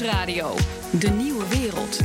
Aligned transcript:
Nieuwsradio. 0.00 0.54
De 0.90 1.10
nieuwe 1.10 1.48
wereld. 1.48 2.00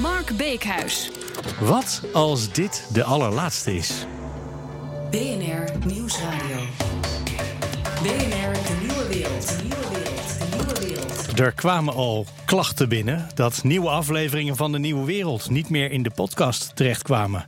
Mark 0.00 0.36
Beekhuis. 0.36 1.10
Wat 1.60 2.02
als 2.12 2.52
dit 2.52 2.88
de 2.92 3.04
allerlaatste 3.04 3.74
is? 3.74 4.06
BNR 5.10 5.86
Nieuwsradio. 5.86 6.56
BNR 8.02 8.52
De 8.52 8.76
Nieuwe 8.80 9.08
Wereld. 9.08 9.48
De 9.48 9.56
Nieuwe 9.62 9.88
Wereld. 9.92 10.38
De 10.38 10.56
Nieuwe 10.56 10.86
Wereld. 10.86 11.38
Er 11.38 11.52
kwamen 11.52 11.94
al 11.94 12.26
klachten 12.44 12.88
binnen 12.88 13.28
dat 13.34 13.64
nieuwe 13.64 13.88
afleveringen 13.88 14.56
van 14.56 14.72
de 14.72 14.78
Nieuwe 14.78 15.04
Wereld 15.04 15.50
niet 15.50 15.70
meer 15.70 15.90
in 15.90 16.02
de 16.02 16.10
podcast 16.10 16.76
terechtkwamen. 16.76 17.46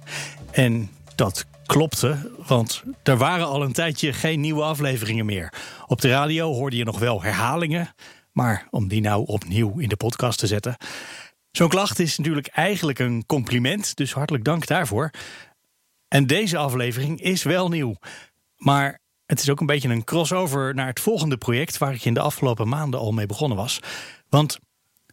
En 0.51 0.91
dat 1.15 1.47
klopte, 1.71 2.31
want 2.47 2.83
er 3.03 3.17
waren 3.17 3.47
al 3.47 3.63
een 3.63 3.73
tijdje 3.73 4.13
geen 4.13 4.41
nieuwe 4.41 4.63
afleveringen 4.63 5.27
meer. 5.27 5.53
Op 5.87 6.01
de 6.01 6.09
radio 6.09 6.53
hoorde 6.53 6.77
je 6.77 6.85
nog 6.85 6.99
wel 6.99 7.23
herhalingen, 7.23 7.95
maar 8.33 8.67
om 8.71 8.89
die 8.89 9.01
nou 9.01 9.27
opnieuw 9.27 9.79
in 9.79 9.89
de 9.89 9.97
podcast 9.97 10.39
te 10.39 10.47
zetten. 10.47 10.77
Zo'n 11.51 11.69
klacht 11.69 11.99
is 11.99 12.19
natuurlijk 12.19 12.47
eigenlijk 12.47 12.99
een 12.99 13.27
compliment, 13.27 13.97
dus 13.97 14.13
hartelijk 14.13 14.45
dank 14.45 14.67
daarvoor. 14.67 15.11
En 16.09 16.27
deze 16.27 16.57
aflevering 16.57 17.21
is 17.21 17.43
wel 17.43 17.69
nieuw. 17.69 17.95
Maar 18.57 19.01
het 19.27 19.41
is 19.41 19.51
ook 19.51 19.61
een 19.61 19.67
beetje 19.67 19.89
een 19.89 20.05
crossover 20.05 20.75
naar 20.75 20.87
het 20.87 21.01
volgende 21.01 21.37
project 21.37 21.79
waar 21.79 21.95
ik 21.95 22.05
in 22.05 22.15
de 22.15 22.21
afgelopen 22.21 22.69
maanden 22.69 23.01
al 23.01 23.13
mee 23.13 23.27
begonnen 23.27 23.57
was. 23.57 23.81
Want 24.29 24.59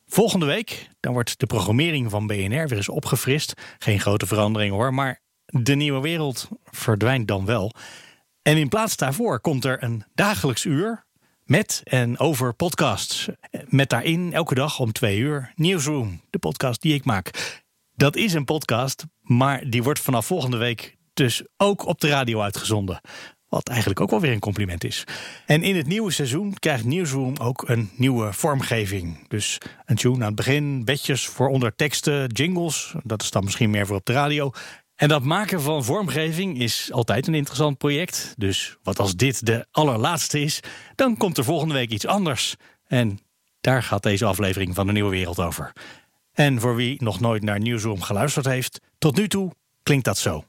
volgende 0.06 0.46
week 0.46 0.90
dan 1.00 1.14
wordt 1.14 1.40
de 1.40 1.46
programmering 1.46 2.10
van 2.10 2.28
BNR 2.28 2.68
weer 2.68 2.76
eens 2.76 2.90
opgefrist. 2.90 3.54
Geen 3.80 4.00
grote 4.00 4.28
verandering 4.28 4.74
hoor, 4.74 4.94
maar 4.94 5.26
de 5.48 5.76
nieuwe 5.76 6.02
wereld 6.02 6.48
verdwijnt 6.64 7.28
dan 7.28 7.46
wel. 7.46 7.74
En 8.42 8.58
in 8.58 8.70
plaats 8.70 8.96
daarvoor 8.96 9.40
komt 9.40 9.66
er 9.66 9.84
een 9.84 10.04
dagelijks 10.14 10.66
uur 10.66 11.06
met 11.44 11.82
en 11.84 12.20
over 12.20 12.54
podcasts. 12.54 13.30
Met 13.68 13.90
daarin 13.90 14.34
elke 14.34 14.56
dag 14.56 14.80
om 14.80 14.92
twee 14.92 15.18
uur 15.18 15.52
Newsroom, 15.56 16.22
de 16.30 16.40
podcast 16.40 16.82
die 16.82 16.94
ik 16.94 17.06
maak. 17.06 17.62
Dat 17.94 18.16
is 18.16 18.34
een 18.34 18.46
podcast, 18.46 19.06
maar 19.22 19.70
die 19.70 19.84
wordt 19.84 20.00
vanaf 20.00 20.26
volgende 20.26 20.58
week 20.58 20.98
dus 21.14 21.44
ook 21.58 21.86
op 21.86 22.02
de 22.02 22.08
radio 22.08 22.42
uitgezonden. 22.42 23.02
Wat 23.50 23.68
eigenlijk 23.70 24.00
ook 24.00 24.10
wel 24.10 24.20
weer 24.20 24.32
een 24.32 24.40
compliment 24.40 24.84
is. 24.84 25.04
En 25.46 25.64
in 25.64 25.76
het 25.76 25.88
nieuwe 25.88 26.12
seizoen 26.12 26.54
krijgt 26.54 26.84
Newsroom 26.84 27.36
ook 27.38 27.70
een 27.70 27.90
nieuwe 27.96 28.34
vormgeving. 28.34 29.28
Dus 29.28 29.58
een 29.86 29.96
tune 29.96 30.16
aan 30.16 30.22
het 30.22 30.36
begin, 30.36 30.86
bedjes 30.86 31.28
voor 31.28 31.48
onder 31.48 31.76
teksten, 31.76 32.28
jingles. 32.28 32.96
Dat 33.04 33.22
is 33.22 33.32
dan 33.32 33.44
misschien 33.44 33.70
meer 33.70 33.86
voor 33.86 33.96
op 33.96 34.06
de 34.06 34.14
radio. 34.14 34.52
En 34.98 35.08
dat 35.08 35.24
maken 35.24 35.62
van 35.62 35.84
vormgeving 35.84 36.60
is 36.60 36.92
altijd 36.92 37.28
een 37.28 37.36
interessant 37.36 37.78
project. 37.78 38.34
Dus 38.38 38.78
wat 38.84 39.00
als 39.00 39.16
dit 39.16 39.46
de 39.46 39.66
allerlaatste 39.72 40.42
is, 40.42 40.60
dan 40.96 41.18
komt 41.18 41.38
er 41.38 41.44
volgende 41.44 41.74
week 41.74 41.90
iets 41.90 42.06
anders. 42.06 42.56
En 42.88 43.20
daar 43.62 43.84
gaat 43.84 44.04
deze 44.04 44.26
aflevering 44.26 44.76
van 44.76 44.86
de 44.88 44.92
Nieuwe 44.92 45.10
Wereld 45.10 45.40
over. 45.40 45.74
En 46.34 46.60
voor 46.60 46.76
wie 46.76 47.04
nog 47.04 47.20
nooit 47.20 47.44
naar 47.44 47.60
Newsroom 47.60 48.02
geluisterd 48.02 48.46
heeft, 48.46 48.80
tot 48.98 49.16
nu 49.16 49.28
toe 49.28 49.52
klinkt 49.84 50.06
dat 50.06 50.18
zo. 50.18 50.44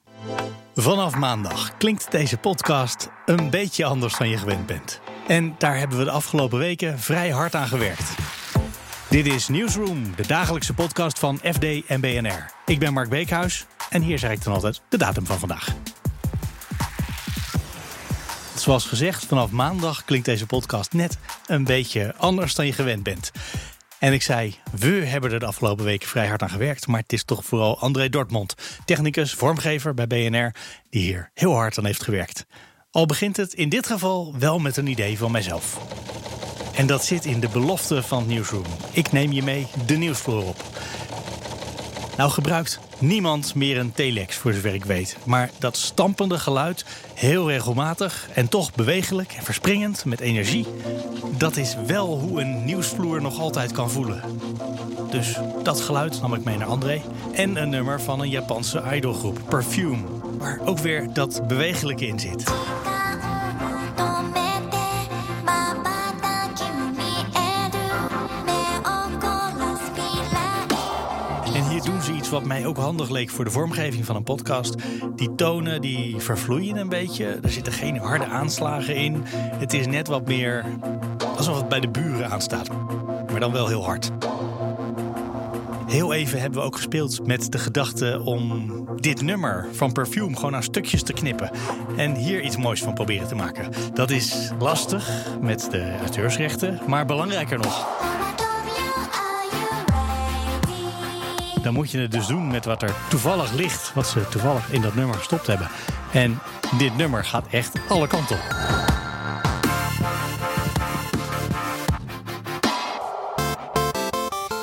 Vanaf 0.75 1.15
maandag 1.15 1.77
klinkt 1.77 2.11
deze 2.11 2.37
podcast 2.37 3.09
een 3.27 3.51
beetje 3.51 3.85
anders 3.85 4.19
dan 4.19 4.29
je 4.29 4.39
gewend 4.39 4.67
bent. 4.67 5.01
En 5.27 5.55
daar 5.59 5.79
hebben 5.79 5.99
we 5.99 6.05
de 6.05 6.11
afgelopen 6.11 6.59
weken 6.59 6.99
vrij 6.99 7.31
hard 7.31 7.55
aan 7.55 7.69
gewerkt. 7.69 8.15
Dit 9.11 9.27
is 9.27 9.49
Newsroom, 9.49 10.17
de 10.17 10.27
dagelijkse 10.27 10.75
podcast 10.75 11.19
van 11.19 11.41
FD 11.43 11.87
en 11.87 12.01
BNR. 12.01 12.51
Ik 12.67 12.79
ben 12.79 12.93
Mark 12.93 13.09
Beekhuis 13.09 13.67
en 13.91 14.03
hier 14.03 14.19
zeg 14.19 14.31
ik 14.31 14.45
dan 14.45 14.53
altijd 14.53 14.81
de 14.89 14.99
datum 14.99 15.27
van 15.27 15.39
vandaag. 15.39 15.75
Zoals 18.55 18.85
gezegd, 18.85 19.25
vanaf 19.25 19.51
maandag 19.51 20.05
klinkt 20.05 20.27
deze 20.27 20.47
podcast 20.47 20.93
net 20.93 21.19
een 21.47 21.65
beetje 21.65 22.15
anders 22.17 22.55
dan 22.55 22.67
je 22.67 22.73
gewend 22.73 23.03
bent. 23.03 23.33
En 23.99 24.13
ik 24.13 24.23
zei, 24.23 24.57
we 24.79 24.89
hebben 24.89 25.33
er 25.33 25.41
de 25.41 25.47
afgelopen 25.47 25.85
weken 25.85 26.09
vrij 26.09 26.27
hard 26.27 26.43
aan 26.43 26.51
gewerkt. 26.51 26.87
Maar 26.87 27.01
het 27.01 27.13
is 27.13 27.25
toch 27.25 27.45
vooral 27.45 27.81
André 27.81 28.09
Dortmund, 28.09 28.55
technicus, 28.85 29.35
vormgever 29.35 29.95
bij 29.95 30.07
BNR, 30.07 30.55
die 30.91 31.03
hier 31.03 31.31
heel 31.35 31.55
hard 31.55 31.79
aan 31.79 31.85
heeft 31.85 32.03
gewerkt. 32.03 32.47
Al 32.91 33.07
begint 33.07 33.37
het 33.37 33.53
in 33.53 33.69
dit 33.69 33.87
geval 33.87 34.35
wel 34.39 34.59
met 34.59 34.77
een 34.77 34.87
idee 34.87 35.19
van 35.19 35.31
mijzelf. 35.31 35.79
En 36.79 36.87
dat 36.87 37.05
zit 37.05 37.25
in 37.25 37.41
de 37.41 37.49
belofte 37.49 38.03
van 38.03 38.27
Newsroom. 38.27 38.65
Ik 38.91 39.13
neem 39.13 39.33
je 39.33 39.43
mee 39.43 39.67
de 39.87 39.97
nieuwsvloer 39.97 40.45
op. 40.45 40.65
Nou 42.17 42.31
gebruikt 42.31 42.81
niemand 42.99 43.55
meer 43.55 43.79
een 43.79 43.93
telex, 43.93 44.37
voor 44.37 44.53
zover 44.53 44.75
ik 44.75 44.85
weet. 44.85 45.17
Maar 45.25 45.51
dat 45.59 45.77
stampende 45.77 46.39
geluid, 46.39 46.85
heel 47.15 47.49
regelmatig 47.49 48.29
en 48.35 48.49
toch 48.49 48.75
bewegelijk 48.75 49.33
en 49.33 49.43
verspringend 49.43 50.05
met 50.05 50.21
energie... 50.21 50.67
dat 51.37 51.57
is 51.57 51.77
wel 51.87 52.19
hoe 52.21 52.41
een 52.41 52.65
nieuwsvloer 52.65 53.23
nog 53.23 53.39
altijd 53.39 53.73
kan 53.73 53.91
voelen. 53.91 54.23
Dus 55.11 55.39
dat 55.63 55.81
geluid 55.81 56.21
nam 56.21 56.35
ik 56.35 56.45
mee 56.45 56.57
naar 56.57 56.69
André. 56.69 57.03
En 57.33 57.57
een 57.57 57.69
nummer 57.69 58.01
van 58.01 58.21
een 58.21 58.31
Japanse 58.31 58.83
idolgroep, 58.95 59.41
Perfume. 59.49 60.03
Waar 60.39 60.61
ook 60.65 60.79
weer 60.79 61.13
dat 61.13 61.49
bewegelijke 61.49 62.07
in 62.07 62.21
zit. 62.21 62.45
Wat 72.31 72.45
mij 72.45 72.67
ook 72.67 72.77
handig 72.77 73.11
leek 73.11 73.31
voor 73.31 73.45
de 73.45 73.51
vormgeving 73.51 74.05
van 74.05 74.17
een 74.17 74.23
podcast. 74.23 74.75
Die 75.17 75.35
tonen 75.35 75.81
die 75.81 76.17
vervloeien 76.19 76.77
een 76.77 76.89
beetje. 76.89 77.27
Er 77.43 77.51
zitten 77.51 77.73
geen 77.73 77.99
harde 77.99 78.27
aanslagen 78.27 78.97
in. 78.97 79.23
Het 79.35 79.73
is 79.73 79.87
net 79.87 80.09
wat 80.09 80.27
meer 80.27 80.65
alsof 81.37 81.57
het 81.57 81.69
bij 81.69 81.81
de 81.81 81.89
buren 81.89 82.31
aanstaat. 82.31 82.69
Maar 83.31 83.41
dan 83.41 83.53
wel 83.53 83.69
heel 83.69 83.85
hard. 83.85 84.11
Heel 85.87 86.13
even 86.13 86.41
hebben 86.41 86.61
we 86.61 86.67
ook 86.67 86.77
gespeeld 86.77 87.27
met 87.27 87.53
de 87.53 87.59
gedachte 87.59 88.21
om 88.25 88.73
dit 88.97 89.23
nummer 89.23 89.67
van 89.73 89.93
Perfume 89.93 90.37
gewoon 90.37 90.55
aan 90.55 90.63
stukjes 90.63 91.03
te 91.03 91.13
knippen. 91.13 91.51
En 91.97 92.15
hier 92.15 92.43
iets 92.43 92.57
moois 92.57 92.83
van 92.83 92.95
proberen 92.95 93.29
te 93.29 93.35
maken. 93.35 93.73
Dat 93.95 94.11
is 94.11 94.51
lastig 94.59 95.11
met 95.41 95.69
de 95.71 95.97
auteursrechten, 95.99 96.81
maar 96.87 97.07
belangrijker 97.07 97.59
nog. 97.59 97.98
Dan 101.63 101.73
moet 101.75 101.91
je 101.91 101.99
het 101.99 102.13
dus 102.13 102.27
doen 102.27 102.47
met 102.47 102.65
wat 102.65 102.83
er 102.83 102.95
toevallig 103.09 103.53
ligt. 103.53 103.93
Wat 103.95 104.07
ze 104.07 104.29
toevallig 104.29 104.71
in 104.71 104.81
dat 104.81 104.95
nummer 104.95 105.17
gestopt 105.17 105.47
hebben. 105.47 105.69
En 106.13 106.39
dit 106.79 106.97
nummer 106.97 107.25
gaat 107.25 107.47
echt 107.47 107.79
alle 107.89 108.07
kanten 108.07 108.37
op. 108.37 108.77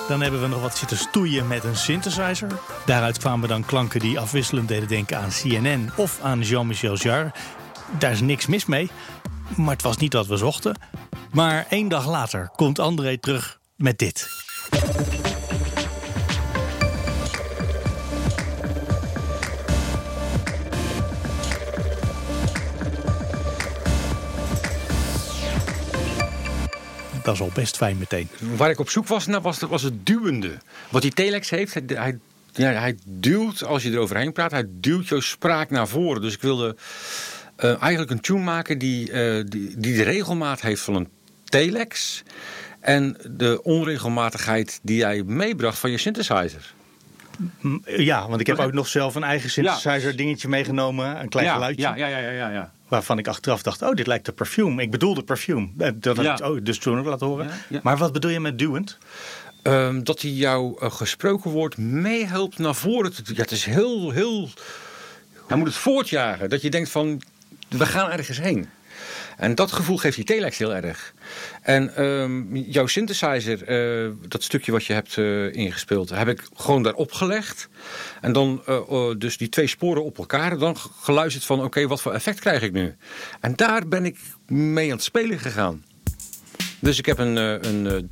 Dan 0.07 0.21
hebben 0.21 0.41
we 0.41 0.47
nog 0.47 0.61
wat 0.61 0.77
zitten 0.77 0.97
stoeien 0.97 1.47
met 1.47 1.63
een 1.63 1.75
synthesizer. 1.75 2.47
Daaruit 2.85 3.17
kwamen 3.17 3.49
dan 3.49 3.65
klanken 3.65 3.99
die 3.99 4.19
afwisselend 4.19 4.67
deden 4.67 4.87
denken 4.87 5.17
aan 5.17 5.29
CNN 5.29 5.91
of 5.95 6.19
aan 6.21 6.41
Jean-Michel 6.41 6.95
Jarre. 6.95 7.31
Daar 7.99 8.11
is 8.11 8.21
niks 8.21 8.45
mis 8.45 8.65
mee, 8.65 8.89
maar 9.55 9.73
het 9.73 9.81
was 9.81 9.97
niet 9.97 10.13
wat 10.13 10.27
we 10.27 10.37
zochten. 10.37 10.79
Maar 11.31 11.65
één 11.69 11.87
dag 11.87 12.07
later 12.07 12.49
komt 12.55 12.79
André 12.79 13.17
terug 13.17 13.59
met 13.75 13.97
dit. 13.97 14.34
Dat 27.25 27.33
is 27.33 27.41
al 27.41 27.51
best 27.53 27.77
fijn 27.77 27.97
meteen. 27.97 28.29
Waar 28.55 28.69
ik 28.69 28.79
op 28.79 28.89
zoek 28.89 29.07
was 29.07 29.25
naar 29.25 29.41
was, 29.41 29.59
was 29.59 29.81
het 29.81 30.05
duwende. 30.05 30.57
Wat 30.89 31.01
die 31.01 31.13
telex 31.13 31.49
heeft, 31.49 31.73
hij, 31.73 31.83
hij, 31.87 32.17
ja, 32.53 32.71
hij 32.71 32.97
duwt 33.05 33.63
als 33.63 33.83
je 33.83 33.91
eroverheen 33.91 34.33
praat, 34.33 34.51
hij 34.51 34.65
duwt 34.69 35.07
jouw 35.07 35.19
spraak 35.19 35.69
naar 35.69 35.87
voren. 35.87 36.21
Dus 36.21 36.33
ik 36.33 36.41
wilde 36.41 36.75
eh, 37.55 37.81
eigenlijk 37.81 38.11
een 38.11 38.19
tune 38.19 38.43
maken 38.43 38.77
die, 38.77 39.11
eh, 39.11 39.43
die, 39.45 39.73
die 39.77 39.95
de 39.95 40.03
regelmaat 40.03 40.61
heeft 40.61 40.81
van 40.81 40.95
een 40.95 41.09
telex. 41.43 42.23
En 42.79 43.17
de 43.29 43.63
onregelmatigheid 43.63 44.79
die 44.81 44.97
jij 44.97 45.23
meebracht 45.23 45.77
van 45.77 45.91
je 45.91 45.97
synthesizer. 45.97 46.73
Mm, 47.59 47.81
Ja, 47.85 48.27
want 48.27 48.41
ik 48.41 48.47
heb 48.47 48.59
ook 48.59 48.73
nog 48.73 48.87
zelf 48.87 49.15
een 49.15 49.23
eigen 49.23 49.49
synthesizer 49.49 50.15
dingetje 50.15 50.47
meegenomen. 50.47 51.19
Een 51.19 51.29
klein 51.29 51.47
ja, 51.47 51.53
geluidje. 51.53 51.81
Ja, 51.81 51.95
ja, 51.95 52.07
ja, 52.07 52.29
ja, 52.29 52.49
ja. 52.49 52.73
Waarvan 52.95 53.17
ik 53.17 53.27
achteraf 53.27 53.61
dacht, 53.61 53.81
oh, 53.81 53.93
dit 53.93 54.07
lijkt 54.07 54.29
op 54.29 54.35
perfume. 54.35 54.81
Ik 54.81 54.91
bedoelde 54.91 55.23
perfume. 55.23 55.69
Eh, 55.77 55.89
Dat 55.95 56.17
had 56.17 56.39
ik 56.39 56.45
oh, 56.45 56.57
dus 56.63 56.77
toen 56.77 56.99
ook 56.99 57.05
laten 57.05 57.27
horen. 57.27 57.49
Maar 57.83 57.97
wat 57.97 58.13
bedoel 58.13 58.31
je 58.31 58.39
met 58.39 58.59
duwend? 58.59 58.97
Ehm, 59.61 60.03
dat 60.03 60.21
hij 60.21 60.31
jouw 60.31 60.77
eh, 60.77 60.91
gesproken 60.91 61.51
woord 61.51 61.77
meehelpt 61.77 62.57
naar 62.57 62.75
voren. 62.75 63.13
te 63.13 63.21
Ja, 63.25 63.41
het 63.41 63.51
is 63.51 63.65
heel, 63.65 64.11
heel... 64.11 64.49
Hij 65.47 65.57
moet 65.57 65.67
het 65.67 65.75
voortjagen. 65.75 66.49
Dat 66.49 66.61
je 66.61 66.69
denkt 66.69 66.89
van, 66.89 67.21
we 67.69 67.85
gaan 67.85 68.11
ergens 68.11 68.39
heen. 68.39 68.69
En 69.37 69.55
dat 69.55 69.71
gevoel 69.71 69.97
geeft 69.97 70.15
die 70.15 70.25
telex 70.25 70.57
heel 70.57 70.75
erg. 70.75 71.13
En 71.61 71.95
ehm, 71.95 72.55
jouw 72.55 72.87
synthesizer, 72.87 73.63
eh, 73.63 74.11
dat 74.27 74.43
stukje 74.43 74.71
wat 74.71 74.85
je 74.85 74.93
hebt 74.93 75.17
eh, 75.17 75.53
ingespeeld, 75.53 76.09
heb 76.09 76.27
ik 76.27 76.47
gewoon 76.55 76.83
daarop 76.83 77.11
gelegd. 77.11 77.69
En 78.21 78.33
dan 78.33 78.61
eh, 78.65 78.75
eh, 78.75 79.17
dus 79.17 79.37
die 79.37 79.49
twee 79.49 79.67
sporen 79.67 80.03
op 80.03 80.17
elkaar. 80.17 80.57
Dan 80.57 80.77
geluisterd 81.01 81.45
van, 81.45 81.63
oké, 81.63 81.87
wat 81.87 82.01
voor 82.01 82.13
effect 82.13 82.39
krijg 82.39 82.61
ik 82.61 82.71
nu? 82.71 82.95
En 83.39 83.55
daar 83.55 83.87
ben 83.87 84.05
ik 84.05 84.17
mee 84.47 84.89
aan 84.89 84.95
het 84.95 85.03
spelen 85.03 85.39
gegaan. 85.39 85.83
Dus 86.79 86.97
ik 86.97 87.05
heb 87.05 87.17
een, 87.17 87.35
een, 87.35 88.09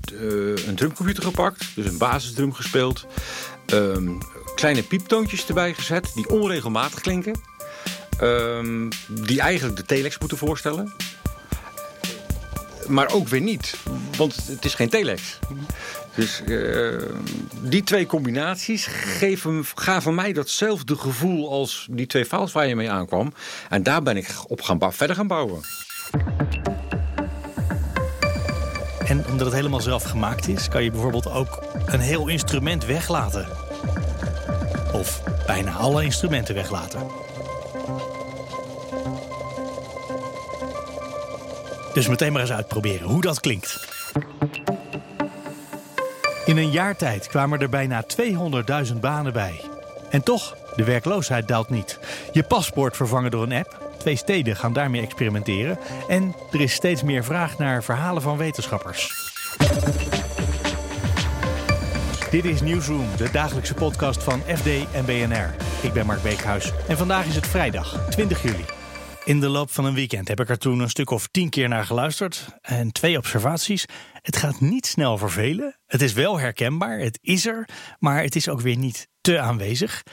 een 0.67 0.75
drumcomputer 0.75 1.23
gepakt, 1.23 1.75
dus 1.75 1.85
een 1.85 1.97
basisdrum 1.97 2.53
gespeeld. 2.53 3.05
Ehm, 3.65 4.09
kleine 4.55 4.83
pieptoontjes 4.83 5.47
erbij 5.47 5.73
gezet, 5.73 6.11
die 6.15 6.29
onregelmatig 6.29 7.01
klinken. 7.01 7.52
Ehm, 8.19 8.89
die 9.07 9.41
eigenlijk 9.41 9.77
de 9.77 9.85
telex 9.85 10.17
moeten 10.17 10.37
voorstellen. 10.37 10.93
Maar 12.87 13.13
ook 13.13 13.27
weer 13.27 13.41
niet, 13.41 13.75
want 14.17 14.35
het 14.47 14.65
is 14.65 14.75
geen 14.75 14.89
telex. 14.89 15.39
Dus 16.15 16.43
eh, 16.43 17.01
die 17.61 17.83
twee 17.83 18.05
combinaties 18.05 18.85
geven, 18.85 19.65
gaven 19.75 20.15
mij 20.15 20.33
datzelfde 20.33 20.95
gevoel 20.95 21.51
als 21.51 21.87
die 21.89 22.07
twee 22.07 22.25
files 22.25 22.51
waar 22.51 22.67
je 22.67 22.75
mee 22.75 22.91
aankwam. 22.91 23.33
En 23.69 23.83
daar 23.83 24.03
ben 24.03 24.17
ik 24.17 24.27
op 24.47 24.61
gaan 24.61 24.93
verder 24.93 25.15
gaan 25.15 25.27
bouwen. 25.27 25.61
En 29.05 29.25
omdat 29.27 29.45
het 29.45 29.55
helemaal 29.55 29.81
zelf 29.81 30.03
gemaakt 30.03 30.47
is, 30.47 30.67
kan 30.67 30.83
je 30.83 30.91
bijvoorbeeld 30.91 31.31
ook 31.31 31.63
een 31.85 31.99
heel 31.99 32.27
instrument 32.27 32.85
weglaten. 32.85 33.47
Of 34.93 35.23
bijna 35.45 35.71
alle 35.71 36.03
instrumenten 36.03 36.55
weglaten. 36.55 37.22
Dus 41.93 42.07
meteen 42.07 42.31
maar 42.31 42.41
eens 42.41 42.51
uitproberen 42.51 43.07
hoe 43.07 43.21
dat 43.21 43.39
klinkt. 43.39 43.87
In 46.45 46.57
een 46.57 46.71
jaar 46.71 46.95
tijd 46.95 47.27
kwamen 47.27 47.59
er 47.59 47.69
bijna 47.69 48.03
200.000 48.91 48.99
banen 48.99 49.33
bij. 49.33 49.61
En 50.09 50.23
toch, 50.23 50.55
de 50.75 50.83
werkloosheid 50.83 51.47
daalt 51.47 51.69
niet. 51.69 51.99
Je 52.31 52.43
paspoort 52.43 52.95
vervangen 52.95 53.31
door 53.31 53.43
een 53.43 53.53
app. 53.53 53.91
Twee 53.97 54.15
steden 54.15 54.55
gaan 54.55 54.73
daarmee 54.73 55.01
experimenteren. 55.01 55.77
En 56.07 56.35
er 56.51 56.61
is 56.61 56.73
steeds 56.73 57.03
meer 57.03 57.23
vraag 57.23 57.57
naar 57.57 57.83
verhalen 57.83 58.21
van 58.21 58.37
wetenschappers. 58.37 59.31
Dit 62.29 62.45
is 62.45 62.61
Nieuwsroom, 62.61 63.07
de 63.17 63.31
dagelijkse 63.31 63.73
podcast 63.73 64.23
van 64.23 64.41
FD 64.55 64.67
en 64.91 65.05
BNR. 65.05 65.55
Ik 65.81 65.93
ben 65.93 66.05
Mark 66.05 66.21
Beekhuis 66.21 66.71
en 66.87 66.97
vandaag 66.97 67.25
is 67.25 67.35
het 67.35 67.47
vrijdag, 67.47 68.05
20 68.09 68.41
juli. 68.41 68.65
In 69.25 69.39
de 69.39 69.47
loop 69.49 69.71
van 69.71 69.85
een 69.85 69.93
weekend 69.93 70.27
heb 70.27 70.39
ik 70.39 70.49
er 70.49 70.57
toen 70.57 70.79
een 70.79 70.89
stuk 70.89 71.09
of 71.09 71.27
tien 71.27 71.49
keer 71.49 71.67
naar 71.69 71.85
geluisterd. 71.85 72.45
En 72.61 72.91
twee 72.91 73.17
observaties. 73.17 73.85
Het 74.21 74.35
gaat 74.37 74.59
niet 74.61 74.85
snel 74.85 75.17
vervelen. 75.17 75.77
Het 75.87 76.01
is 76.01 76.13
wel 76.13 76.39
herkenbaar, 76.39 76.99
het 76.99 77.19
is 77.21 77.45
er, 77.45 77.67
maar 77.99 78.21
het 78.23 78.35
is 78.35 78.49
ook 78.49 78.61
weer 78.61 78.77
niet 78.77 79.07
te 79.21 79.39
aanwezig. 79.39 80.03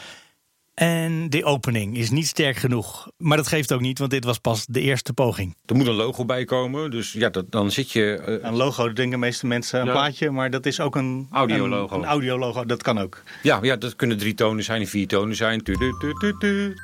En 0.75 1.31
de 1.31 1.45
opening 1.45 1.97
is 1.97 2.11
niet 2.11 2.27
sterk 2.27 2.57
genoeg. 2.57 3.11
Maar 3.17 3.37
dat 3.37 3.47
geeft 3.49 3.73
ook 3.73 3.81
niet, 3.81 3.99
want 3.99 4.11
dit 4.11 4.25
was 4.25 4.39
pas 4.39 4.67
de 4.67 4.81
eerste 4.81 5.13
poging. 5.13 5.57
Er 5.67 5.77
moet 5.77 5.87
een 5.87 5.95
logo 5.95 6.25
bij 6.25 6.45
komen, 6.45 6.91
dus 6.91 7.13
ja, 7.13 7.29
dat, 7.29 7.51
dan 7.51 7.71
zit 7.71 7.91
je... 7.91 8.17
eh, 8.17 8.49
Een 8.49 8.57
logo, 8.57 8.85
denken 8.93 9.11
de 9.11 9.17
meeste 9.27 9.47
mensen 9.47 9.81
een 9.81 9.87
Ja. 9.87 9.93
plaatje, 9.93 10.31
maar 10.31 10.51
dat 10.51 10.67
is 10.67 10.81
ook 10.81 10.97
een 10.97 11.27
Audiologo. 11.31 11.95
Een, 11.97 12.03
een 12.03 12.09
audiologo, 12.09 12.65
dat 12.65 12.83
kan 12.83 12.99
ook. 12.99 13.23
ja, 13.43 13.59
ja, 13.63 13.77
dat 13.77 13.97
kunnen 13.97 14.19
drie 14.19 14.35
tonen 14.35 14.65
zijn, 14.65 14.87
vier 14.87 15.07
tonen 15.07 15.37
zijn. 15.37 15.63
Tu, 15.63 15.75
tu, 16.19 16.35
tu. 16.39 16.75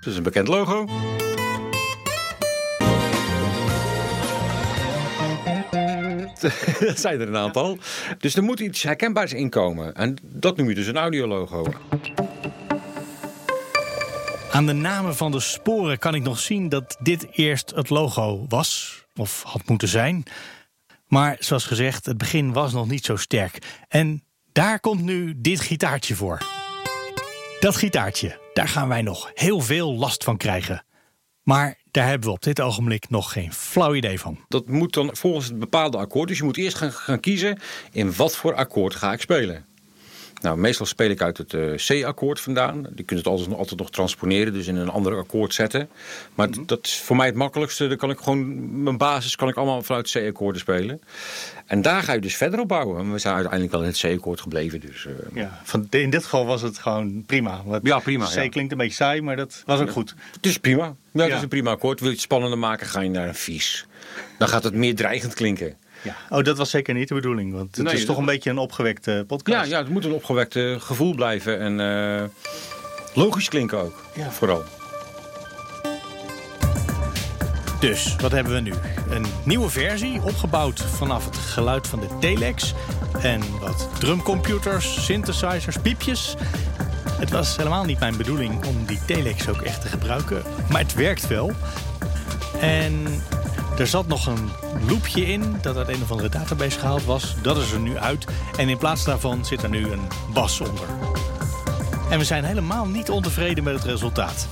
Dat 0.00 0.12
is 0.12 0.16
een 0.16 0.22
bekend 0.22 0.48
logo. 0.48 0.86
Dat 6.86 7.00
zijn 7.00 7.20
er 7.20 7.28
een 7.28 7.36
aantal. 7.36 7.78
Dus 8.18 8.36
er 8.36 8.42
moet 8.42 8.60
iets 8.60 8.82
herkenbaars 8.82 9.32
in 9.32 9.50
komen. 9.50 9.94
En 9.94 10.16
dat 10.22 10.56
noem 10.56 10.68
je 10.68 10.74
dus 10.74 10.86
een 10.86 10.96
audiologo. 10.96 11.66
Aan 14.52 14.66
de 14.66 14.72
namen 14.72 15.16
van 15.16 15.30
de 15.30 15.40
sporen 15.40 15.98
kan 15.98 16.14
ik 16.14 16.22
nog 16.22 16.38
zien 16.38 16.68
dat 16.68 16.96
dit 17.00 17.26
eerst 17.30 17.72
het 17.74 17.90
logo 17.90 18.44
was, 18.48 19.00
of 19.14 19.42
had 19.42 19.68
moeten 19.68 19.88
zijn. 19.88 20.24
Maar 21.06 21.36
zoals 21.38 21.64
gezegd, 21.64 22.06
het 22.06 22.18
begin 22.18 22.52
was 22.52 22.72
nog 22.72 22.88
niet 22.88 23.04
zo 23.04 23.16
sterk. 23.16 23.58
En 23.88 24.24
daar 24.52 24.80
komt 24.80 25.02
nu 25.02 25.34
dit 25.36 25.60
gitaartje 25.60 26.14
voor. 26.14 26.42
Dat 27.60 27.76
gitaartje, 27.76 28.38
daar 28.52 28.68
gaan 28.68 28.88
wij 28.88 29.02
nog 29.02 29.30
heel 29.34 29.60
veel 29.60 29.94
last 29.94 30.24
van 30.24 30.36
krijgen. 30.36 30.84
Maar 31.42 31.78
daar 31.90 32.06
hebben 32.06 32.28
we 32.28 32.34
op 32.34 32.42
dit 32.42 32.60
ogenblik 32.60 33.10
nog 33.10 33.32
geen 33.32 33.52
flauw 33.52 33.94
idee 33.94 34.20
van. 34.20 34.38
Dat 34.48 34.68
moet 34.68 34.94
dan 34.94 35.16
volgens 35.16 35.46
het 35.46 35.58
bepaalde 35.58 35.98
akkoord. 35.98 36.28
Dus 36.28 36.38
je 36.38 36.44
moet 36.44 36.56
eerst 36.56 36.76
gaan, 36.76 36.92
gaan 36.92 37.20
kiezen 37.20 37.58
in 37.92 38.14
wat 38.14 38.36
voor 38.36 38.54
akkoord 38.54 38.94
ga 38.94 39.12
ik 39.12 39.20
spelen. 39.20 39.64
Nou, 40.40 40.58
meestal 40.58 40.86
speel 40.86 41.10
ik 41.10 41.20
uit 41.22 41.38
het 41.38 41.54
eh, 41.54 41.74
C-akkoord 42.02 42.40
vandaan. 42.40 42.86
Je 42.94 43.02
kunt 43.02 43.18
het 43.18 43.28
altijd, 43.28 43.56
altijd 43.56 43.78
nog 43.80 43.90
transponeren, 43.90 44.52
dus 44.52 44.66
in 44.66 44.76
een 44.76 44.88
ander 44.88 45.16
akkoord 45.16 45.54
zetten. 45.54 45.88
Maar 46.34 46.48
Mhm. 46.48 46.62
dat 46.66 46.78
is 46.86 47.00
voor 47.00 47.16
mij 47.16 47.26
het 47.26 47.34
makkelijkste. 47.34 47.86
Dan 47.88 47.96
kan 47.96 48.10
ik 48.10 48.18
gewoon, 48.18 48.82
mijn 48.82 48.96
basis 48.98 49.36
kan 49.36 49.48
ik 49.48 49.56
allemaal 49.56 49.82
vanuit 49.82 50.10
C-akkoorden 50.10 50.60
spelen. 50.60 51.00
En 51.66 51.82
daar 51.82 52.02
ga 52.02 52.12
je 52.12 52.20
dus 52.20 52.36
verder 52.36 52.60
op 52.60 52.68
bouwen. 52.68 53.12
We 53.12 53.18
zijn 53.18 53.34
uiteindelijk 53.34 53.72
wel 53.72 53.82
in 53.82 53.88
het 53.88 53.98
C-akkoord 54.00 54.40
gebleven. 54.40 54.80
Dus, 54.80 55.06
eh, 55.06 55.12
Ja, 55.34 55.60
van, 55.64 55.86
in 55.90 56.10
dit 56.10 56.22
geval 56.24 56.46
was 56.46 56.62
het 56.62 56.78
gewoon 56.78 57.24
prima. 57.26 57.62
Want 57.64 57.86
Ja, 57.86 57.98
prima, 57.98 58.26
C 58.26 58.32
ja. 58.34 58.48
klinkt 58.48 58.72
een 58.72 58.78
beetje 58.78 58.94
saai, 58.94 59.20
maar 59.22 59.36
dat 59.36 59.62
was 59.66 59.80
ook 59.80 59.90
goed. 59.90 60.14
Het 60.32 60.46
is 60.46 60.58
prima. 60.58 60.84
Ja, 61.12 61.20
het 61.20 61.30
Ja. 61.30 61.36
is 61.36 61.42
een 61.42 61.48
prima 61.48 61.70
akkoord. 61.70 61.98
Wil 62.00 62.08
je 62.08 62.14
het 62.14 62.22
spannender 62.24 62.58
maken, 62.58 62.86
ga 62.86 63.00
je 63.00 63.10
naar 63.10 63.28
een 63.28 63.34
vies. 63.34 63.86
Dan 64.38 64.48
gaat 64.48 64.64
het 64.64 64.74
meer 64.74 64.94
dreigend 64.94 65.34
klinken. 65.34 65.76
Ja. 66.02 66.16
Oh, 66.28 66.44
dat 66.44 66.56
was 66.56 66.70
zeker 66.70 66.94
niet 66.94 67.08
de 67.08 67.14
bedoeling. 67.14 67.52
Want 67.52 67.76
het 67.76 67.84
Nee, 67.84 67.94
is 67.94 68.04
toch 68.04 68.16
een 68.16 68.24
beetje 68.24 68.50
een 68.50 68.58
opgewekte 68.58 69.24
podcast. 69.26 69.64
Ja, 69.64 69.76
ja, 69.76 69.82
het 69.82 69.88
moet 69.92 70.04
een 70.04 70.12
opgewekt 70.12 70.56
eh, 70.56 70.80
gevoel 70.80 71.14
blijven 71.14 71.58
en 71.60 71.80
eh, 71.80 72.28
logisch 73.14 73.48
klinken 73.48 73.78
ook. 73.78 74.04
Ja. 74.14 74.30
Vooral. 74.30 74.62
Dus, 77.80 78.16
wat 78.20 78.30
hebben 78.32 78.52
we 78.52 78.60
nu? 78.60 78.72
Een 79.10 79.26
nieuwe 79.44 79.68
versie, 79.70 80.22
opgebouwd 80.22 80.80
vanaf 80.80 81.24
het 81.24 81.36
geluid 81.36 81.86
van 81.86 82.00
de 82.00 82.06
Telex. 82.20 82.74
En 83.22 83.42
wat 83.60 83.88
drumcomputers, 83.98 85.04
synthesizers, 85.04 85.76
piepjes. 85.82 86.34
Het 87.12 87.30
was 87.30 87.56
helemaal 87.56 87.84
niet 87.84 87.98
mijn 88.00 88.16
bedoeling 88.16 88.66
om 88.66 88.84
die 88.86 88.98
Telex 89.06 89.48
ook 89.48 89.60
echt 89.62 89.80
te 89.80 89.88
gebruiken. 89.88 90.42
Maar 90.70 90.80
het 90.80 90.94
werkt 90.94 91.26
wel. 91.26 91.52
En 92.60 93.22
er 93.80 93.86
zat 93.86 94.06
nog 94.06 94.26
een 94.26 94.50
loopje 94.88 95.26
in 95.26 95.58
dat 95.62 95.76
uit 95.76 95.88
een 95.88 96.02
of 96.02 96.10
andere 96.10 96.28
database 96.28 96.78
gehaald 96.78 97.04
was. 97.04 97.34
Dat 97.42 97.56
is 97.56 97.72
er 97.72 97.80
nu 97.80 97.96
uit. 97.98 98.24
En 98.56 98.68
in 98.68 98.78
plaats 98.78 99.04
daarvan 99.04 99.44
zit 99.44 99.62
er 99.62 99.68
nu 99.68 99.90
een 99.90 100.08
bas 100.32 100.60
onder. 100.60 100.84
En 102.10 102.18
we 102.18 102.24
zijn 102.24 102.44
helemaal 102.44 102.86
niet 102.86 103.10
ontevreden 103.10 103.64
met 103.64 103.74
het 103.74 103.84
resultaat. 103.84 104.48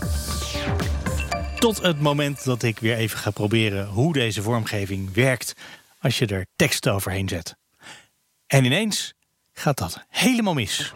Tot 1.58 1.82
het 1.82 2.00
moment 2.00 2.44
dat 2.44 2.62
ik 2.62 2.78
weer 2.78 2.96
even 2.96 3.18
ga 3.18 3.30
proberen 3.30 3.86
hoe 3.86 4.12
deze 4.12 4.42
vormgeving 4.42 5.14
werkt 5.14 5.52
als 6.00 6.18
je 6.18 6.26
er 6.26 6.46
tekst 6.56 6.88
overheen 6.88 7.28
zet. 7.28 7.56
En 8.46 8.64
ineens 8.64 9.14
gaat 9.52 9.78
dat 9.78 10.04
helemaal 10.08 10.54
mis. 10.54 10.94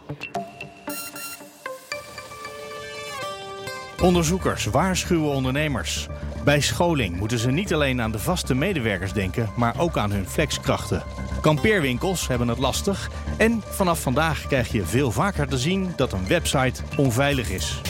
Onderzoekers 4.00 4.64
waarschuwen 4.64 5.30
ondernemers. 5.30 6.08
Bij 6.44 6.60
scholing 6.60 7.16
moeten 7.16 7.38
ze 7.38 7.50
niet 7.50 7.74
alleen 7.74 8.00
aan 8.00 8.12
de 8.12 8.18
vaste 8.18 8.54
medewerkers 8.54 9.12
denken, 9.12 9.50
maar 9.56 9.80
ook 9.80 9.96
aan 9.96 10.10
hun 10.10 10.28
flexkrachten. 10.28 11.02
Kampeerwinkels 11.40 12.28
hebben 12.28 12.48
het 12.48 12.58
lastig 12.58 13.10
en 13.38 13.62
vanaf 13.64 14.00
vandaag 14.00 14.46
krijg 14.46 14.72
je 14.72 14.84
veel 14.84 15.10
vaker 15.10 15.48
te 15.48 15.58
zien 15.58 15.92
dat 15.96 16.12
een 16.12 16.26
website 16.26 16.82
onveilig 16.96 17.50
is. 17.50 17.80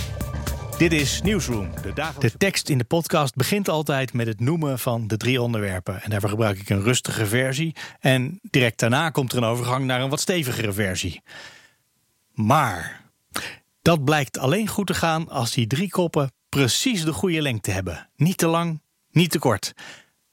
Dit 0.78 0.92
is 0.92 1.22
Nieuwsroom, 1.22 1.70
de 1.82 1.92
dagelijkse... 1.92 2.38
De 2.38 2.44
tekst 2.44 2.68
in 2.68 2.78
de 2.78 2.84
podcast 2.84 3.34
begint 3.34 3.68
altijd 3.68 4.12
met 4.12 4.26
het 4.26 4.40
noemen 4.40 4.78
van 4.78 5.06
de 5.06 5.16
drie 5.16 5.42
onderwerpen. 5.42 6.02
En 6.02 6.10
daarvoor 6.10 6.30
gebruik 6.30 6.58
ik 6.58 6.68
een 6.68 6.82
rustige 6.82 7.26
versie. 7.26 7.76
En 8.00 8.38
direct 8.42 8.78
daarna 8.78 9.10
komt 9.10 9.32
er 9.32 9.38
een 9.38 9.44
overgang 9.44 9.84
naar 9.84 10.00
een 10.00 10.10
wat 10.10 10.20
stevigere 10.20 10.72
versie. 10.72 11.22
Maar 12.32 13.00
dat 13.82 14.04
blijkt 14.04 14.38
alleen 14.38 14.68
goed 14.68 14.86
te 14.86 14.94
gaan 14.94 15.28
als 15.28 15.52
die 15.52 15.66
drie 15.66 15.90
koppen 15.90 16.30
precies 16.56 17.04
de 17.04 17.12
goede 17.12 17.42
lengte 17.42 17.70
hebben. 17.70 18.08
Niet 18.16 18.36
te 18.36 18.46
lang, 18.46 18.80
niet 19.10 19.30
te 19.30 19.38
kort. 19.38 19.72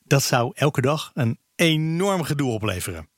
Dat 0.04 0.24
zou 0.24 0.52
elke 0.56 0.82
dag 0.82 1.12
een 1.14 1.38
enorm 1.56 2.24
gedoe 2.24 2.52
opleveren. 2.52 3.10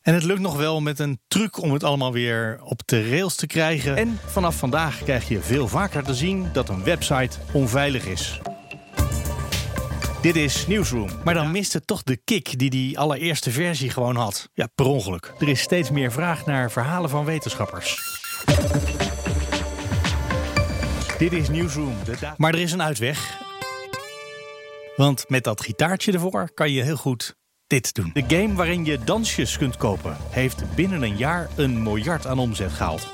En 0.00 0.14
het 0.14 0.22
lukt 0.22 0.40
nog 0.40 0.56
wel 0.56 0.80
met 0.80 0.98
een 0.98 1.20
truc 1.28 1.62
om 1.62 1.72
het 1.72 1.84
allemaal 1.84 2.12
weer 2.12 2.58
op 2.62 2.82
de 2.84 3.08
rails 3.10 3.34
te 3.34 3.46
krijgen. 3.46 3.96
En 3.96 4.18
vanaf 4.26 4.56
vandaag 4.56 5.02
krijg 5.02 5.28
je 5.28 5.40
veel 5.40 5.68
vaker 5.68 6.04
te 6.04 6.14
zien 6.14 6.48
dat 6.52 6.68
een 6.68 6.84
website 6.84 7.38
onveilig 7.52 8.06
is. 8.06 8.40
Dit 10.22 10.36
is 10.36 10.66
Nieuwsroom. 10.66 11.10
Maar 11.24 11.34
dan 11.34 11.50
mist 11.50 11.72
het 11.72 11.86
toch 11.86 12.02
de 12.02 12.16
kick 12.16 12.58
die 12.58 12.70
die 12.70 12.98
allereerste 12.98 13.50
versie 13.50 13.90
gewoon 13.90 14.16
had. 14.16 14.50
Ja, 14.54 14.68
per 14.74 14.86
ongeluk. 14.86 15.32
Er 15.38 15.48
is 15.48 15.60
steeds 15.60 15.90
meer 15.90 16.12
vraag 16.12 16.46
naar 16.46 16.70
verhalen 16.70 17.10
van 17.10 17.24
wetenschappers. 17.24 17.98
Dit 21.18 21.32
is 21.32 21.48
Nieuwsroom. 21.48 21.96
de 22.04 22.16
da- 22.20 22.34
Maar 22.38 22.54
er 22.54 22.60
is 22.60 22.72
een 22.72 22.82
uitweg. 22.82 23.36
Want 24.96 25.24
met 25.28 25.44
dat 25.44 25.60
gitaartje 25.60 26.12
ervoor 26.12 26.50
kan 26.54 26.70
je 26.72 26.82
heel 26.82 26.96
goed 26.96 27.34
dit 27.66 27.94
doen. 27.94 28.10
De 28.12 28.24
game 28.36 28.54
waarin 28.54 28.84
je 28.84 28.98
dansjes 29.04 29.58
kunt 29.58 29.76
kopen 29.76 30.16
heeft 30.30 30.74
binnen 30.74 31.02
een 31.02 31.16
jaar 31.16 31.48
een 31.56 31.82
miljard 31.82 32.26
aan 32.26 32.38
omzet 32.38 32.72
gehaald. 32.72 33.08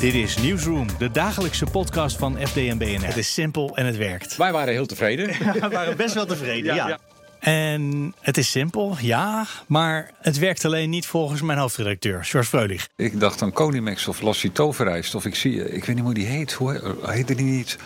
Dit 0.00 0.14
is 0.14 0.36
Nieuwsroom, 0.38 0.86
de 0.98 1.10
dagelijkse 1.10 1.66
podcast 1.66 2.16
van 2.16 2.46
FD 2.46 2.56
en 2.56 2.78
BNR. 2.78 3.06
Het 3.06 3.16
is 3.16 3.34
simpel 3.34 3.76
en 3.76 3.86
het 3.86 3.96
werkt. 3.96 4.36
Wij 4.36 4.52
waren 4.52 4.72
heel 4.72 4.86
tevreden. 4.86 5.26
We 5.60 5.68
waren 5.70 5.96
best 5.96 6.14
wel 6.14 6.26
tevreden, 6.26 6.74
ja. 6.74 6.88
ja. 6.88 6.98
En 7.42 8.14
het 8.20 8.38
is 8.38 8.50
simpel, 8.50 8.96
ja, 9.00 9.46
maar 9.66 10.10
het 10.20 10.38
werkt 10.38 10.64
alleen 10.64 10.90
niet 10.90 11.06
volgens 11.06 11.42
mijn 11.42 11.58
hoofdredacteur, 11.58 12.24
George 12.24 12.48
Freulich. 12.48 12.88
Ik 12.96 13.20
dacht 13.20 13.42
aan 13.42 13.52
Konimax 13.52 14.08
of 14.08 14.20
Lassie 14.20 14.52
Toverrijst. 14.52 15.14
Of 15.14 15.24
ik 15.24 15.34
zie, 15.34 15.72
ik 15.72 15.84
weet 15.84 15.96
niet 15.96 16.04
hoe 16.04 16.14
die 16.14 16.26
heet. 16.26 16.52
Hoe 16.52 16.96
heette 17.02 17.34
die 17.34 17.46
niet? 17.46 17.78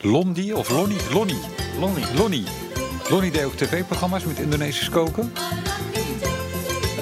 Londi 0.00 0.52
of 0.52 0.70
Lonnie? 0.70 0.98
Lonnie. 1.12 1.40
Lonnie. 1.78 2.04
Lonnie. 2.16 2.44
Lonnie 3.10 3.30
deed 3.30 3.44
ook 3.44 3.56
tv-programma's 3.56 4.24
met 4.24 4.38
Indonesisch 4.38 4.88
koken. 4.88 5.32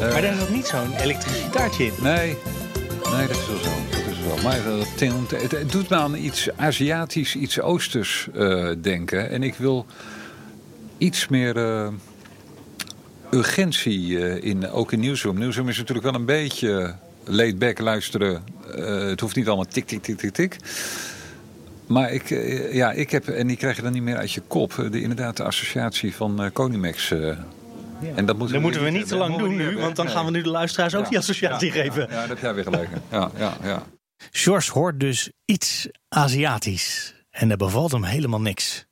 maar 0.01 0.23
daar 0.23 0.35
zat 0.35 0.51
niet 0.51 0.67
zo'n 0.67 0.93
elektrisch 0.93 1.41
gitaartje 1.41 1.85
in. 1.85 1.93
Nee, 2.03 2.37
nee, 3.13 3.27
dat 3.27 3.37
is 3.37 3.47
wel 3.47 3.59
zo. 3.59 3.71
Dat 3.91 4.13
is 4.13 4.21
wel. 4.27 4.43
Maar 4.43 4.63
dat 4.65 5.41
het, 5.41 5.51
het 5.51 5.73
doet 5.73 5.89
me 5.89 5.97
aan 5.97 6.15
iets 6.15 6.49
Aziatisch, 6.57 7.37
iets 7.37 7.61
Oosters 7.61 8.29
eh, 8.35 8.71
denken. 8.81 9.31
En 9.31 9.43
ik 9.43 9.55
wil 9.55 9.87
iets 10.99 11.29
meer 11.29 11.57
eh, 11.57 11.89
urgentie 13.31 14.19
eh, 14.29 14.45
in, 14.51 14.71
ook 14.71 14.93
in 14.93 15.01
Nieuwsroom. 15.01 15.39
Nieuwsroom 15.39 15.69
is 15.69 15.79
natuurlijk 15.79 16.07
wel 16.07 16.15
een 16.15 16.25
beetje 16.27 16.95
laid 17.25 17.59
back 17.59 17.79
luisteren. 17.79 18.45
Eh, 18.75 18.99
het 19.09 19.21
hoeft 19.21 19.37
niet 19.37 19.47
allemaal 19.47 19.65
tik, 19.65 19.87
tik, 19.87 20.03
tik, 20.03 20.19
tik, 20.19 20.33
tik. 20.33 20.57
Maar 21.87 22.13
ik, 22.13 22.29
ja, 22.73 22.93
ik 22.93 23.11
heb, 23.11 23.29
en 23.29 23.47
die 23.47 23.57
krijg 23.57 23.77
je 23.77 23.83
dan 23.83 23.93
niet 23.93 24.03
meer 24.03 24.17
uit 24.17 24.33
je 24.33 24.41
kop, 24.41 24.75
de, 24.91 25.01
inderdaad 25.01 25.37
de 25.37 25.43
associatie 25.45 26.15
van 26.15 26.43
eh 26.43 26.51
Konimax. 26.53 27.11
eh. 27.11 27.29
en 28.15 28.27
dat 28.27 28.37
moeten 28.37 28.53
Dat 28.55 28.63
moeten 28.63 28.85
we 28.85 28.91
niet 28.91 29.09
te 29.09 29.17
lang 29.17 29.37
doen 29.37 29.57
nu, 29.57 29.63
hebben. 29.63 29.81
want 29.83 29.97
dan 29.97 30.05
Nee. 30.05 30.15
gaan 30.15 30.25
we 30.25 30.31
nu 30.31 30.43
de 30.43 30.49
luisteraars 30.49 30.95
ook 30.95 31.09
die 31.09 31.19
associatie 31.19 31.71
geven. 31.71 32.03
Ja, 32.03 32.09
daar 32.09 32.29
heb 32.29 32.39
jij 32.41 32.55
weer 32.55 32.65
gelijk. 32.65 32.89
Ja, 33.11 33.31
ja, 33.39 33.57
ja. 33.63 33.83
George 34.31 34.73
hoort 34.73 35.01
dus 35.01 35.31
iets 35.45 35.89
Aziatisch. 36.09 37.15
En 37.31 37.49
dat 37.49 37.59
bevalt 37.59 37.93
hem 37.93 38.05
helemaal 38.05 38.41
niks. 38.41 38.87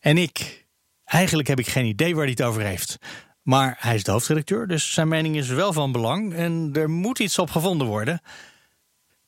En 0.00 0.18
ik, 0.18 0.65
eigenlijk 1.06 1.48
heb 1.48 1.58
ik 1.58 1.68
geen 1.68 1.86
idee 1.86 2.14
waar 2.14 2.24
hij 2.24 2.34
het 2.36 2.42
over 2.42 2.62
heeft. 2.62 2.98
Maar 3.42 3.76
hij 3.78 3.94
is 3.94 4.04
de 4.04 4.10
hoofdredacteur, 4.10 4.66
dus 4.66 4.92
zijn 4.92 5.08
mening 5.08 5.36
is 5.36 5.48
wel 5.48 5.72
van 5.72 5.92
belang. 5.92 6.34
En 6.34 6.70
er 6.72 6.90
moet 6.90 7.18
iets 7.18 7.38
op 7.38 7.50
gevonden 7.50 7.86
worden. 7.86 8.20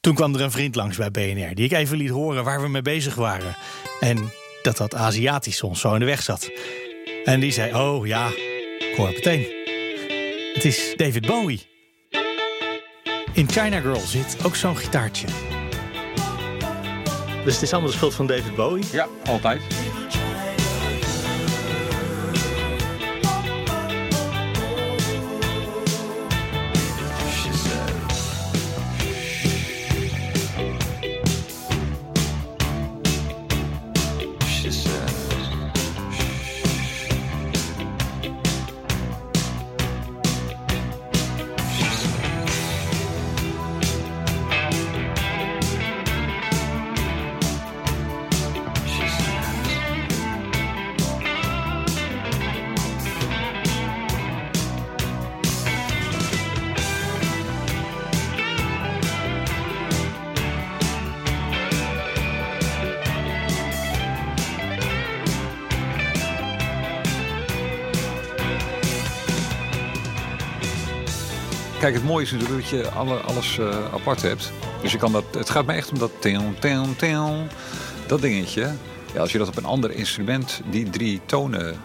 Toen 0.00 0.14
kwam 0.14 0.34
er 0.34 0.40
een 0.40 0.50
vriend 0.50 0.74
langs 0.74 0.96
bij 0.96 1.10
BNR, 1.10 1.54
die 1.54 1.64
ik 1.64 1.72
even 1.72 1.96
liet 1.96 2.10
horen 2.10 2.44
waar 2.44 2.60
we 2.60 2.68
mee 2.68 2.82
bezig 2.82 3.14
waren. 3.14 3.56
En 4.00 4.32
dat 4.62 4.76
dat 4.76 4.94
Aziatisch 4.94 5.62
ons 5.62 5.80
zo 5.80 5.92
in 5.92 6.00
de 6.00 6.06
weg 6.06 6.22
zat. 6.22 6.50
En 7.24 7.40
die 7.40 7.52
zei, 7.52 7.74
oh 7.74 8.06
ja, 8.06 8.26
ik 8.78 8.94
hoor 8.96 9.06
het 9.06 9.16
meteen. 9.16 9.46
Het 10.54 10.64
is 10.64 10.94
David 10.96 11.26
Bowie. 11.26 11.66
In 13.32 13.48
China 13.50 13.80
Girl 13.80 14.00
zit 14.00 14.36
ook 14.44 14.56
zo'n 14.56 14.76
gitaartje. 14.76 15.26
Dus 17.44 17.54
het 17.54 17.62
is 17.62 17.72
allemaal 17.72 17.90
de 17.90 17.96
schuld 17.96 18.14
van 18.14 18.26
David 18.26 18.54
Bowie. 18.54 18.84
Ja, 18.92 19.08
altijd. 19.26 19.62
Kijk, 71.88 72.00
het 72.00 72.08
mooie 72.10 72.24
is 72.24 72.32
natuurlijk 72.32 72.60
dat 72.60 72.68
je 72.68 72.88
alle, 72.88 73.14
alles 73.16 73.58
eh, 73.58 73.68
apart 73.94 74.22
hebt. 74.22 74.52
Dus 74.82 74.92
je 74.92 74.98
kan 74.98 75.12
dat, 75.12 75.24
het 75.32 75.50
gaat 75.50 75.66
me 75.66 75.72
echt 75.72 75.90
om 75.92 75.98
dat 75.98 76.10
teon, 76.20 76.54
teon, 76.58 76.96
teon, 76.96 77.48
dat 78.06 78.20
dingetje. 78.20 78.70
Ja, 79.14 79.20
als 79.20 79.32
je 79.32 79.38
dat 79.38 79.48
op 79.48 79.56
een 79.56 79.64
ander 79.64 79.90
instrument 79.90 80.60
die 80.70 80.90
drie 80.90 81.20
tonen 81.26 81.76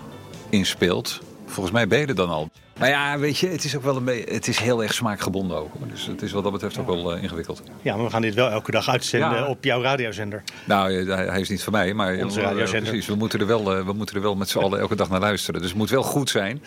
inspeelt, 0.49 1.21
volgens 1.45 1.71
mij 1.75 1.87
ben 1.87 1.99
je 1.99 2.05
er 2.05 2.15
dan 2.15 2.29
al. 2.29 2.49
Maar 2.79 2.89
ja, 2.89 3.19
weet 3.19 3.37
je, 3.37 3.47
het 3.47 3.63
is 3.63 3.75
ook 3.75 3.83
wel 3.83 3.95
een 3.95 4.03
beetje, 4.03 4.33
het 4.33 4.47
is 4.47 4.59
heel 4.59 4.83
erg 4.83 4.93
smaakgebonden 4.93 5.57
ook. 5.57 5.71
Dus 5.91 6.05
het 6.05 6.21
is 6.21 6.31
wat 6.31 6.43
dat 6.43 6.51
betreft 6.51 6.77
ook 6.77 6.87
wel 6.87 7.13
eh, 7.15 7.23
ingewikkeld. 7.23 7.63
Ja, 7.81 7.95
maar 7.95 8.05
we 8.05 8.11
gaan 8.11 8.21
dit 8.21 8.33
wel 8.33 8.49
elke 8.49 8.71
dag 8.71 8.89
uitzenden 8.89 9.29
Ja. 9.37 9.47
op 9.47 9.63
jouw 9.63 9.81
radiozender. 9.81 10.43
Nou, 10.65 11.07
eh, 11.09 11.15
hij 11.15 11.41
is 11.41 11.49
niet 11.49 11.63
van 11.63 11.73
mij, 11.73 11.93
maar 11.93 12.23
Onze 12.23 12.41
radiozender. 12.41 12.89
precies, 12.89 13.07
we 13.07 13.15
moeten 13.15 13.39
er 13.39 13.47
wel, 13.47 13.85
we 13.85 13.93
moeten 13.93 14.15
er 14.15 14.21
wel 14.21 14.35
met 14.35 14.49
z'n 14.49 14.57
allen 14.59 14.79
elke 14.79 14.95
dag 14.95 15.09
naar 15.09 15.19
luisteren. 15.19 15.59
Dus 15.61 15.69
het 15.69 15.79
moet 15.79 15.89
wel 15.89 16.03
goed 16.03 16.29
zijn. 16.29 16.63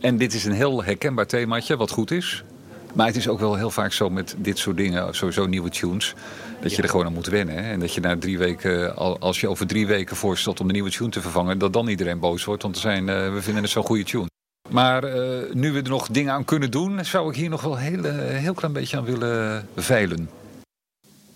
En 0.00 0.16
dit 0.16 0.34
is 0.34 0.44
een 0.44 0.52
heel 0.52 0.84
herkenbaar 0.84 1.26
themaatje, 1.26 1.76
wat 1.76 1.90
goed 1.90 2.10
is. 2.10 2.44
Maar 2.92 3.06
het 3.06 3.16
is 3.16 3.28
ook 3.28 3.40
wel 3.40 3.54
heel 3.56 3.70
vaak 3.70 3.92
zo 3.92 4.10
met 4.10 4.34
dit 4.38 4.58
soort 4.58 4.76
dingen, 4.76 5.14
sowieso 5.14 5.46
nieuwe 5.46 5.70
tunes, 5.70 6.14
dat 6.60 6.74
je 6.74 6.82
er 6.82 6.88
gewoon 6.88 7.06
aan 7.06 7.12
moet 7.12 7.26
wennen. 7.26 7.54
hè. 7.64 7.70
En 7.70 7.80
dat 7.80 7.94
je 7.94 8.00
na 8.00 8.18
drie 8.18 8.38
weken, 8.38 8.96
al- 8.96 9.18
als 9.18 9.40
je 9.40 9.48
over 9.48 9.66
drie 9.66 9.86
weken 9.86 10.16
voorstelt 10.16 10.60
om 10.60 10.66
de 10.66 10.72
nieuwe 10.72 10.90
tune 10.90 11.10
te 11.10 11.20
vervangen, 11.20 11.58
dat 11.58 11.72
dan 11.72 11.88
iedereen 11.88 12.18
boos 12.18 12.44
wordt, 12.44 12.62
want 12.62 12.78
zijn, 12.78 13.08
eh, 13.08 13.32
we 13.32 13.42
vinden 13.42 13.62
het 13.62 13.72
zo'n 13.72 13.84
goede 13.84 14.04
tune. 14.04 14.26
Maar 14.70 15.04
eh, 15.04 15.52
nu 15.54 15.72
we 15.72 15.82
er 15.82 15.88
nog 15.88 16.08
dingen 16.08 16.32
aan 16.32 16.44
kunnen 16.44 16.70
doen, 16.70 17.04
zou 17.04 17.28
ik 17.30 17.36
hier 17.36 17.48
nog 17.48 17.62
wel 17.62 17.76
heel, 17.78 18.04
eh, 18.04 18.14
heel 18.38 18.54
klein 18.54 18.72
beetje 18.72 18.96
aan 18.96 19.04
willen 19.04 19.68
veilen. 19.76 20.28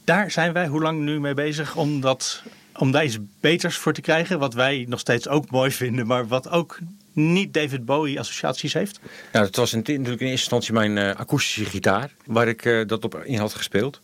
Daar 0.04 0.30
zijn 0.30 0.52
wij 0.52 0.66
hoe 0.66 0.82
lang 0.82 1.00
nu 1.00 1.20
mee 1.20 1.34
bezig 1.34 1.76
om, 1.76 2.00
dat, 2.00 2.42
om 2.78 2.90
daar 2.90 3.04
iets 3.04 3.18
beters 3.40 3.76
voor 3.76 3.92
te 3.92 4.00
krijgen. 4.00 4.38
Wat 4.38 4.54
wij 4.54 4.84
nog 4.88 5.00
steeds 5.00 5.28
ook 5.28 5.50
mooi 5.50 5.70
vinden, 5.70 6.06
maar 6.06 6.26
wat 6.26 6.50
ook 6.50 6.78
niet 7.16 7.54
David 7.54 7.84
Bowie 7.84 8.18
associaties 8.18 8.72
heeft. 8.72 9.00
Ja, 9.32 9.42
het 9.42 9.56
was 9.56 9.72
in, 9.72 9.78
natuurlijk 9.78 10.06
in 10.06 10.10
eerste 10.10 10.30
instantie 10.30 10.72
mijn 10.72 10.98
eh, 10.98 11.14
akoestische 11.14 11.64
gitaar 11.64 12.10
waar 12.26 12.48
ik 12.48 12.64
eh, 12.64 12.86
dat 12.86 13.04
op 13.04 13.22
in 13.24 13.38
had 13.38 13.54
gespeeld. 13.54 14.00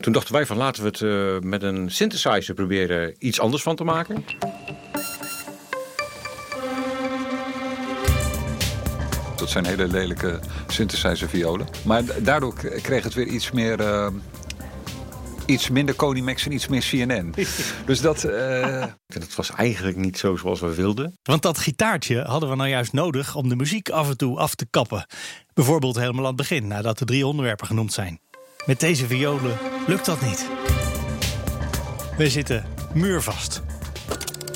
Toen 0.00 0.12
dachten 0.12 0.34
wij 0.34 0.46
van 0.46 0.56
laten 0.56 0.82
we 0.82 0.88
het 0.88 1.00
eh, 1.00 1.48
met 1.48 1.62
een 1.62 1.90
synthesizer 1.90 2.54
proberen 2.54 3.14
iets 3.18 3.40
anders 3.40 3.62
van 3.62 3.76
te 3.76 3.84
maken. 3.84 4.24
Dat 9.36 9.50
zijn 9.50 9.66
hele 9.66 9.88
lelijke 9.88 10.40
synthesizer 10.66 11.28
violen. 11.28 11.66
Maar 11.84 12.02
daardoor 12.22 12.54
kreeg 12.82 13.04
het 13.04 13.14
weer 13.14 13.26
iets 13.26 13.50
meer... 13.50 14.10
iets 15.46 15.68
minder 15.70 15.94
Konimax 15.94 16.44
en 16.46 16.52
iets 16.52 16.68
meer 16.68 16.80
CNN. 16.90 17.34
dus 17.86 18.00
dat... 18.00 18.24
eh, 18.24 18.84
Het 19.06 19.34
was 19.34 19.50
eigenlijk 19.50 19.96
niet 19.96 20.18
zo 20.18 20.36
zoals 20.36 20.60
we 20.60 20.74
wilden. 20.74 21.18
Want 21.22 21.42
dat 21.42 21.58
gitaartje 21.58 22.22
hadden 22.22 22.48
we 22.50 22.56
nou 22.56 22.68
juist 22.68 22.92
nodig 22.92 23.34
om 23.34 23.48
de 23.48 23.56
muziek 23.56 23.88
af 23.90 24.08
en 24.08 24.16
toe 24.16 24.38
af 24.38 24.54
te 24.54 24.66
kappen. 24.70 25.06
Bijvoorbeeld 25.54 25.96
helemaal 25.96 26.20
aan 26.22 26.26
het 26.26 26.36
begin, 26.36 26.66
nadat 26.66 26.98
de 26.98 27.04
drie 27.04 27.26
onderwerpen 27.26 27.66
genoemd 27.66 27.92
zijn. 27.92 28.20
Met 28.66 28.80
deze 28.80 29.06
violen 29.06 29.56
lukt 29.86 30.06
dat 30.06 30.20
niet. 30.20 30.46
We 32.16 32.28
zitten 32.30 32.64
muurvast. 32.94 33.62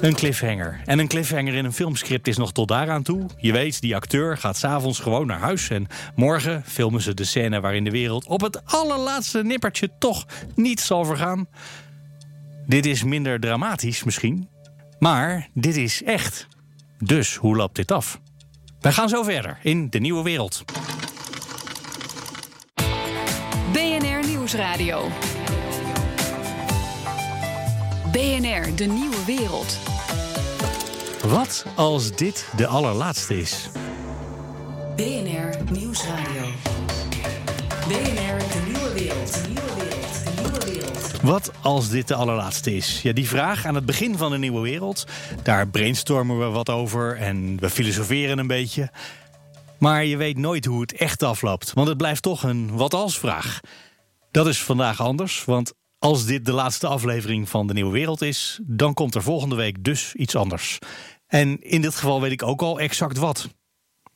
Een 0.01 0.15
cliffhanger. 0.15 0.81
En 0.85 0.99
een 0.99 1.09
cliffhanger 1.09 1.55
in 1.55 1.65
een 1.65 1.73
filmscript 1.73 2.29
is 2.29 2.37
nog 2.37 2.53
tot 2.53 2.69
daaraan 2.69 3.03
toe. 3.03 3.27
Je 3.37 3.53
weet, 3.53 3.81
die 3.81 3.97
acteur 3.97 4.37
gaat 4.37 4.57
s'avonds 4.57 4.99
gewoon 4.99 5.27
naar 5.27 5.39
huis. 5.39 5.71
En 5.71 5.87
morgen 6.15 6.63
filmen 6.67 7.01
ze 7.01 7.15
de 7.15 7.25
scène 7.25 7.61
waarin 7.61 7.85
de 7.85 7.91
wereld 7.91 8.27
op 8.27 8.41
het 8.41 8.61
allerlaatste 8.65 9.43
nippertje 9.43 9.91
toch 9.99 10.27
niet 10.55 10.81
zal 10.81 11.05
vergaan. 11.05 11.47
Dit 12.67 12.87
is 12.87 13.05
minder 13.05 13.41
dramatisch 13.41 14.05
misschien. 14.05 14.49
Maar 14.99 15.49
dit 15.55 15.77
is 15.77 16.03
echt. 16.03 16.47
Dus 16.99 17.35
hoe 17.35 17.57
loopt 17.57 17.77
dit 17.77 17.93
af? 17.93 18.21
Wij 18.81 18.93
gaan 18.93 19.09
zo 19.09 19.23
verder 19.23 19.59
in 19.63 19.91
de 19.91 19.99
nieuwe 19.99 20.23
wereld. 20.23 20.65
BNR 23.73 24.27
Nieuwsradio. 24.27 25.09
BNR, 28.13 28.77
de 28.77 28.85
nieuwe 28.85 29.25
wereld. 29.27 29.88
Wat 31.29 31.65
als 31.75 32.17
dit 32.17 32.49
de 32.57 32.67
allerlaatste 32.67 33.41
is? 33.41 33.69
BNR 34.97 35.73
Nieuwsradio. 35.73 36.43
BNR, 37.89 38.39
de 38.39 38.63
nieuwe 38.67 38.93
wereld. 38.93 39.33
De 39.33 39.49
nieuwe 39.49 39.75
wereld. 39.75 40.25
De 40.25 40.43
nieuwe 40.43 40.65
wereld. 40.65 41.21
Wat 41.23 41.53
als 41.63 41.89
dit 41.89 42.09
de 42.09 42.15
allerlaatste 42.15 42.77
is? 42.77 43.03
Ja, 43.03 43.13
die 43.13 43.29
vraag 43.29 43.67
aan 43.67 43.75
het 43.75 43.87
begin 43.87 44.17
van 44.17 44.31
de 44.31 44.39
nieuwe 44.39 44.61
wereld. 44.61 45.07
Daar 45.43 45.69
brainstormen 45.69 46.39
we 46.39 46.45
wat 46.45 46.71
over 46.71 47.17
en 47.17 47.61
we 47.61 47.71
filosoferen 47.71 48.39
een 48.39 48.47
beetje. 48.47 48.91
Maar 49.79 50.05
je 50.05 50.17
weet 50.17 50.37
nooit 50.37 50.65
hoe 50.65 50.81
het 50.81 50.93
echt 50.93 51.23
afloopt, 51.23 51.73
want 51.73 51.89
het 51.89 51.97
blijft 51.97 52.23
toch 52.23 52.43
een 52.43 52.77
wat 52.77 52.95
als 52.95 53.19
vraag. 53.19 53.61
Dat 54.31 54.47
is 54.47 54.63
vandaag 54.63 55.01
anders, 55.01 55.45
want 55.45 55.73
als 55.99 56.25
dit 56.25 56.45
de 56.45 56.53
laatste 56.53 56.87
aflevering 56.87 57.49
van 57.49 57.67
de 57.67 57.73
nieuwe 57.73 57.93
wereld 57.93 58.23
is, 58.23 58.61
dan 58.63 58.95
komt 58.95 59.15
er 59.15 59.23
volgende 59.23 59.57
week 59.57 59.85
dus 59.85 60.15
iets 60.15 60.37
anders. 60.37 60.79
En 61.29 61.63
in 61.63 61.81
dit 61.81 61.95
geval 61.95 62.21
weet 62.21 62.33
ik 62.33 62.43
ook 62.43 62.63
al 62.63 62.81
exact 62.81 63.17
wat. 63.17 63.49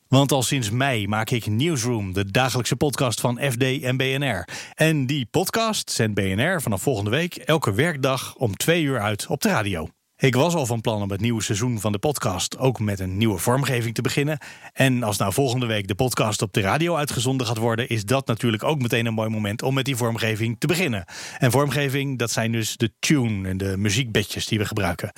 Want 0.08 0.32
al 0.32 0.42
sinds 0.42 0.70
mei 0.70 1.08
maak 1.08 1.30
ik 1.30 1.46
Newsroom, 1.46 2.12
de 2.12 2.30
dagelijkse 2.30 2.76
podcast 2.76 3.20
van 3.20 3.40
FD 3.50 3.82
en 3.82 3.96
BNR. 3.96 4.48
En 4.74 5.06
die 5.06 5.26
podcast 5.30 5.90
zendt 5.90 6.14
BNR 6.14 6.62
vanaf 6.62 6.82
volgende 6.82 7.10
week 7.10 7.34
elke 7.34 7.72
werkdag 7.72 8.34
om 8.34 8.56
twee 8.56 8.82
uur 8.82 9.00
uit 9.00 9.26
op 9.26 9.40
de 9.40 9.48
radio. 9.48 9.88
Ik 10.16 10.34
was 10.34 10.54
al 10.54 10.66
van 10.66 10.80
plan 10.80 11.02
om 11.02 11.10
het 11.10 11.20
nieuwe 11.20 11.42
seizoen 11.42 11.80
van 11.80 11.92
de 11.92 11.98
podcast 11.98 12.58
ook 12.58 12.80
met 12.80 13.00
een 13.00 13.16
nieuwe 13.16 13.38
vormgeving 13.38 13.94
te 13.94 14.02
beginnen. 14.02 14.38
En 14.72 15.02
als 15.02 15.16
nou 15.16 15.32
volgende 15.32 15.66
week 15.66 15.88
de 15.88 15.94
podcast 15.94 16.42
op 16.42 16.52
de 16.52 16.60
radio 16.60 16.96
uitgezonden 16.96 17.46
gaat 17.46 17.58
worden, 17.58 17.88
is 17.88 18.04
dat 18.04 18.26
natuurlijk 18.26 18.62
ook 18.62 18.82
meteen 18.82 19.06
een 19.06 19.14
mooi 19.14 19.28
moment 19.28 19.62
om 19.62 19.74
met 19.74 19.84
die 19.84 19.96
vormgeving 19.96 20.56
te 20.58 20.66
beginnen. 20.66 21.04
En 21.38 21.50
vormgeving, 21.50 22.18
dat 22.18 22.30
zijn 22.30 22.52
dus 22.52 22.76
de 22.76 22.92
tune 22.98 23.48
en 23.48 23.56
de 23.56 23.76
muziekbedjes 23.76 24.46
die 24.46 24.58
we 24.58 24.64
gebruiken. 24.64 25.12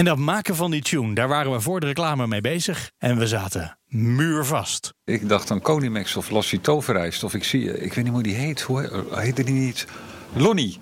En 0.00 0.06
dat 0.06 0.18
maken 0.18 0.56
van 0.56 0.70
die 0.70 0.82
tune, 0.82 1.14
daar 1.14 1.28
waren 1.28 1.52
we 1.52 1.60
voor 1.60 1.80
de 1.80 1.86
reclame 1.86 2.26
mee 2.26 2.40
bezig. 2.40 2.90
En 2.98 3.18
we 3.18 3.26
zaten 3.26 3.78
muurvast. 3.86 4.94
Ik 5.04 5.28
dacht 5.28 5.50
aan 5.50 5.60
Konimax 5.60 6.16
of 6.16 6.30
Lassie 6.30 6.60
Toverrijst. 6.60 7.24
Of 7.24 7.34
ik 7.34 7.44
zie, 7.44 7.78
ik 7.78 7.92
weet 7.92 8.04
niet 8.04 8.12
hoe 8.12 8.22
die 8.22 8.34
heet. 8.34 8.60
Hoe 8.60 9.04
heette 9.10 9.44
die 9.44 9.54
niet? 9.54 9.86
Lonnie. 10.32 10.78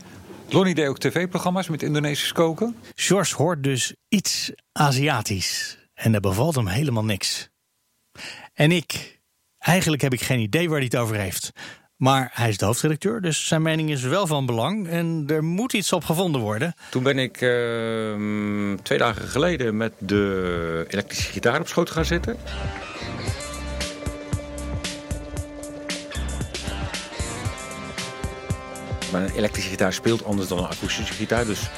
Lonnie 0.49 0.75
deed 0.75 0.87
ook 0.87 0.99
tv-programma's 0.99 1.69
met 1.69 1.83
Indonesisch 1.83 2.33
koken. 2.33 2.77
George 2.95 3.37
hoort 3.37 3.63
dus 3.63 3.95
iets 4.09 4.53
Aziatisch. 4.73 5.79
En 5.95 6.13
dat 6.13 6.23
bevalt 6.23 6.55
hem 6.55 6.67
helemaal 6.67 7.05
niks. 7.05 7.49
En 8.53 8.73
ik, 8.73 9.21
eigenlijk 9.59 10.03
heb 10.03 10.13
ik 10.13 10.23
geen 10.23 10.41
idee 10.41 10.69
waar 10.69 10.79
hij 10.79 10.89
het 10.91 10.97
over 10.97 11.17
heeft. 11.17 11.53
Maar 11.99 12.31
hij 12.33 12.49
is 12.49 12.59
de 12.59 12.65
hoofdredacteur, 12.65 13.21
dus 13.21 13.47
zijn 13.47 13.63
mening 13.63 13.91
is 13.91 14.03
wel 14.03 14.27
van 14.27 14.47
belang. 14.47 14.89
En 14.89 15.25
er 15.27 15.45
moet 15.45 15.73
iets 15.73 15.93
op 15.93 16.05
gevonden 16.05 16.41
worden. 16.41 16.75
Toen 16.91 17.03
ben 17.03 17.19
ik 17.19 17.41
ehm, 17.41 18.77
twee 18.83 18.99
dagen 18.99 19.29
geleden 19.29 19.77
met 19.77 19.93
de 19.99 20.85
elektrische 20.89 21.33
gitaar 21.33 21.61
op 21.61 21.69
schoot 21.69 21.91
gaan 21.91 22.05
zitten. 22.05 22.37
Maar 29.13 29.23
een 29.23 29.35
elektrische 29.35 29.71
gitaar 29.71 29.93
speelt 29.93 30.25
anders 30.25 30.49
dan 30.49 30.59
een 30.59 30.65
akoestische 30.65 31.15
gitaar. 31.15 31.45
Dus 31.45 31.71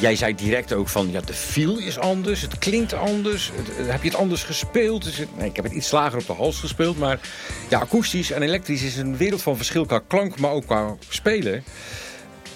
jij 0.00 0.16
zei 0.16 0.34
direct 0.34 0.72
ook 0.72 0.88
van, 0.88 1.10
ja, 1.10 1.20
de 1.20 1.32
feel 1.32 1.78
is 1.78 1.98
anders, 1.98 2.40
het 2.40 2.58
klinkt 2.58 2.92
anders. 2.92 3.50
Het- 3.54 3.86
heb 3.90 4.02
je 4.02 4.08
het 4.08 4.18
anders 4.18 4.42
gespeeld? 4.42 5.04
Dus 5.04 5.16
het- 5.16 5.36
nee, 5.36 5.48
ik 5.48 5.56
heb 5.56 5.64
het 5.64 5.74
iets 5.74 5.90
lager 5.90 6.18
op 6.18 6.26
de 6.26 6.32
hals 6.32 6.58
gespeeld. 6.60 6.98
Maar 6.98 7.20
ja, 7.68 7.78
akoestisch 7.78 8.30
en 8.30 8.42
elektrisch 8.42 8.82
is 8.82 8.96
een 8.96 9.16
wereld 9.16 9.42
van 9.42 9.56
verschil 9.56 9.86
qua 9.86 9.98
klank, 10.06 10.38
maar 10.38 10.50
ook 10.50 10.66
qua 10.66 10.96
spelen. 11.08 11.64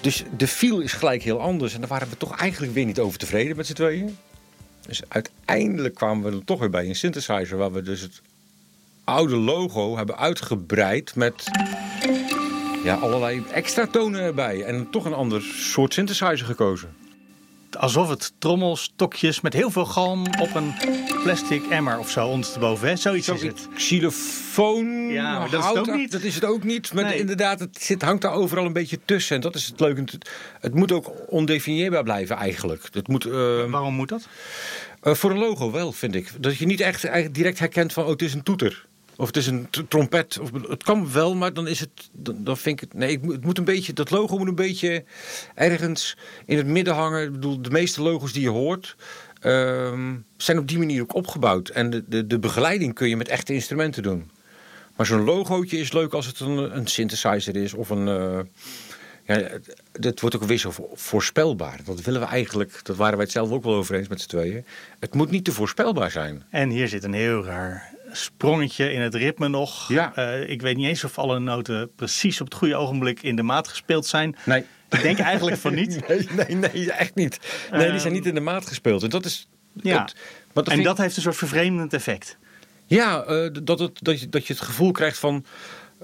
Dus 0.01 0.23
de 0.37 0.47
feel 0.47 0.79
is 0.79 0.93
gelijk 0.93 1.23
heel 1.23 1.39
anders. 1.41 1.73
En 1.73 1.79
daar 1.79 1.89
waren 1.89 2.09
we 2.09 2.17
toch 2.17 2.37
eigenlijk 2.37 2.73
weer 2.73 2.85
niet 2.85 2.99
over 2.99 3.19
tevreden 3.19 3.55
met 3.55 3.67
z'n 3.67 3.73
tweeën. 3.73 4.17
Dus 4.87 5.01
uiteindelijk 5.07 5.95
kwamen 5.95 6.31
we 6.31 6.37
er 6.37 6.45
toch 6.45 6.59
weer 6.59 6.69
bij 6.69 6.87
een 6.87 6.95
synthesizer... 6.95 7.57
waar 7.57 7.71
we 7.71 7.81
dus 7.81 8.01
het 8.01 8.21
oude 9.03 9.35
logo 9.35 9.97
hebben 9.97 10.17
uitgebreid 10.17 11.15
met 11.15 11.43
ja, 12.83 12.95
allerlei 12.95 13.43
extra 13.51 13.87
tonen 13.87 14.21
erbij. 14.21 14.63
En 14.63 14.87
toch 14.91 15.05
een 15.05 15.13
ander 15.13 15.41
soort 15.41 15.93
synthesizer 15.93 16.45
gekozen. 16.45 16.89
Alsof 17.79 18.09
het 18.09 18.33
trommelstokjes 18.39 19.41
met 19.41 19.53
heel 19.53 19.71
veel 19.71 19.85
galm 19.85 20.25
op 20.39 20.55
een 20.55 20.73
plastic 21.23 21.63
emmer 21.69 21.99
of 21.99 22.09
zo 22.09 22.27
ondersteboven. 22.27 22.87
Hè? 22.87 22.95
Zoiets 22.95 23.29
is 23.29 23.41
het. 23.41 23.67
Xylofoon, 23.75 25.07
Ja, 25.09 25.39
maar 25.39 25.49
dat 25.49 25.59
is 25.63 25.69
het 25.69 25.77
ook 25.77 25.95
niet. 25.95 26.11
Dat 26.11 26.21
is 26.21 26.35
het 26.35 26.45
ook 26.45 26.63
niet. 26.63 26.93
Maar 26.93 27.03
Nee. 27.03 27.19
inderdaad, 27.19 27.59
het 27.59 27.81
zit, 27.81 28.01
hangt 28.01 28.21
daar 28.21 28.33
overal 28.33 28.65
een 28.65 28.73
beetje 28.73 28.99
tussen. 29.05 29.35
En 29.35 29.41
dat 29.41 29.55
is 29.55 29.65
het 29.67 29.79
leuke. 29.79 30.03
Het, 30.59 30.75
moet 30.75 30.91
ook 30.91 31.11
ondefinieerbaar 31.27 32.03
blijven 32.03 32.35
eigenlijk. 32.35 32.83
Het 32.91 33.07
moet... 33.07 33.25
eh, 33.25 33.31
Waarom 33.69 33.93
moet 33.93 34.09
dat? 34.09 34.27
Eh, 35.01 35.13
voor 35.13 35.31
een 35.31 35.37
logo 35.37 35.71
wel, 35.71 35.91
vind 35.91 36.15
ik. 36.15 36.31
Dat 36.39 36.57
je 36.57 36.65
niet 36.65 36.79
echt 36.79 37.03
eigenlijk 37.05 37.35
direct 37.35 37.59
herkent 37.59 37.93
van, 37.93 38.03
oh, 38.03 38.09
het 38.09 38.21
is 38.21 38.33
een 38.33 38.43
toeter. 38.43 38.85
Of 39.21 39.27
het 39.27 39.37
is 39.37 39.47
een 39.47 39.67
trompet. 39.87 40.39
Of, 40.39 40.49
het 40.67 40.83
kan 40.83 41.11
wel, 41.11 41.35
maar 41.35 41.53
dan 41.53 41.67
is 41.67 41.79
het. 41.79 41.89
Dan, 42.11 42.35
dan 42.43 42.57
vind 42.57 42.81
ik 42.81 42.89
het. 42.89 42.99
Nee, 42.99 43.19
het 43.31 43.43
moet 43.43 43.57
een 43.57 43.63
beetje. 43.63 43.93
Dat 43.93 44.09
logo 44.11 44.37
moet 44.37 44.47
een 44.47 44.55
beetje 44.55 45.03
ergens 45.55 46.17
in 46.45 46.57
het 46.57 46.65
midden 46.67 46.93
hangen. 46.93 47.23
Ik 47.23 47.31
bedoel, 47.31 47.61
de 47.61 47.69
meeste 47.69 48.01
logos 48.01 48.33
die 48.33 48.41
je 48.41 48.49
hoort. 48.49 48.95
ehm, 49.41 50.13
zijn 50.37 50.57
op 50.57 50.67
die 50.67 50.77
manier 50.77 51.01
ook 51.01 51.15
opgebouwd. 51.15 51.69
En 51.69 51.89
de, 51.89 52.03
de, 52.07 52.27
de 52.27 52.39
begeleiding 52.39 52.93
kun 52.93 53.09
je 53.09 53.17
met 53.17 53.27
echte 53.27 53.53
instrumenten 53.53 54.03
doen. 54.03 54.31
Maar 54.95 55.05
zo'n 55.05 55.23
logootje 55.23 55.77
is 55.77 55.91
leuk 55.91 56.13
als 56.13 56.25
het 56.25 56.39
een, 56.39 56.77
een 56.77 56.87
synthesizer 56.87 57.55
is 57.55 57.73
of 57.73 57.89
een. 57.89 58.07
eh, 58.07 58.39
ja, 59.25 59.35
het- 59.35 59.75
het 59.91 60.19
wordt 60.21 60.35
ook 60.35 60.43
weer 60.43 60.57
zo 60.57 60.71
vo- 60.71 60.89
voorspelbaar. 60.93 61.79
Dat 61.85 62.01
willen 62.01 62.21
we 62.21 62.27
eigenlijk, 62.27 62.79
dat 62.83 62.95
waren 62.95 63.13
wij 63.15 63.23
het 63.23 63.31
zelf 63.33 63.51
ook 63.51 63.63
wel 63.63 63.73
over 63.75 63.95
eens 63.95 64.07
met 64.07 64.21
z'n 64.21 64.27
tweeën. 64.29 64.65
Het 64.99 65.13
moet 65.13 65.31
niet 65.31 65.45
te 65.45 65.51
voorspelbaar 65.51 66.11
zijn. 66.11 66.43
En 66.49 66.69
hier 66.69 66.87
zit 66.87 67.03
een 67.03 67.13
heel 67.13 67.43
raar 67.45 67.93
sprongetje 68.11 68.91
in 68.91 69.01
het 69.01 69.15
ritme 69.15 69.47
nog. 69.47 69.87
Ja. 69.87 70.15
Eh, 70.15 70.49
ik 70.49 70.61
weet 70.61 70.77
niet 70.77 70.87
eens 70.87 71.03
of 71.03 71.17
alle 71.17 71.39
noten 71.39 71.91
precies 71.95 72.41
op 72.41 72.47
het 72.47 72.55
goede 72.57 72.75
ogenblik 72.75 73.21
in 73.23 73.35
de 73.35 73.43
maat 73.43 73.67
gespeeld 73.67 74.05
zijn. 74.05 74.35
Nee. 74.45 74.65
Ik 74.89 75.01
denk 75.01 75.19
eigenlijk 75.19 75.57
van 75.57 75.73
niet. 75.73 75.99
Nee, 76.07 76.27
nee, 76.31 76.55
nee, 76.55 76.91
echt 76.91 77.15
niet. 77.15 77.39
Nee, 77.71 77.91
die 77.91 77.99
zijn 77.99 78.13
niet 78.13 78.25
in 78.25 78.33
de 78.33 78.39
maat 78.41 78.67
gespeeld. 78.67 79.03
En 79.03 79.09
dat 79.09 79.25
is. 79.25 79.47
Ja. 79.73 80.07
dat- 80.53 80.67
En 80.67 80.83
dat 80.83 80.97
heeft 80.97 81.15
een 81.15 81.21
soort 81.21 81.35
vervreemdend 81.37 81.93
effect. 81.93 82.37
Ja, 82.85 83.23
eh, 83.23 83.49
dat, 83.63 83.79
het, 83.79 83.97
dat, 84.01 84.19
je, 84.19 84.29
dat 84.29 84.47
je 84.47 84.53
het 84.53 84.61
gevoel 84.61 84.91
krijgt 84.91 85.17
van. 85.17 85.45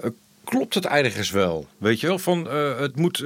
eh, 0.02 0.10
klopt 0.44 0.74
het 0.74 0.86
ergens 0.86 1.30
wel? 1.30 1.66
Weet 1.78 2.00
je 2.00 2.06
wel? 2.06 2.18
Van, 2.18 2.44
het 2.80 2.96
moet 2.96 3.24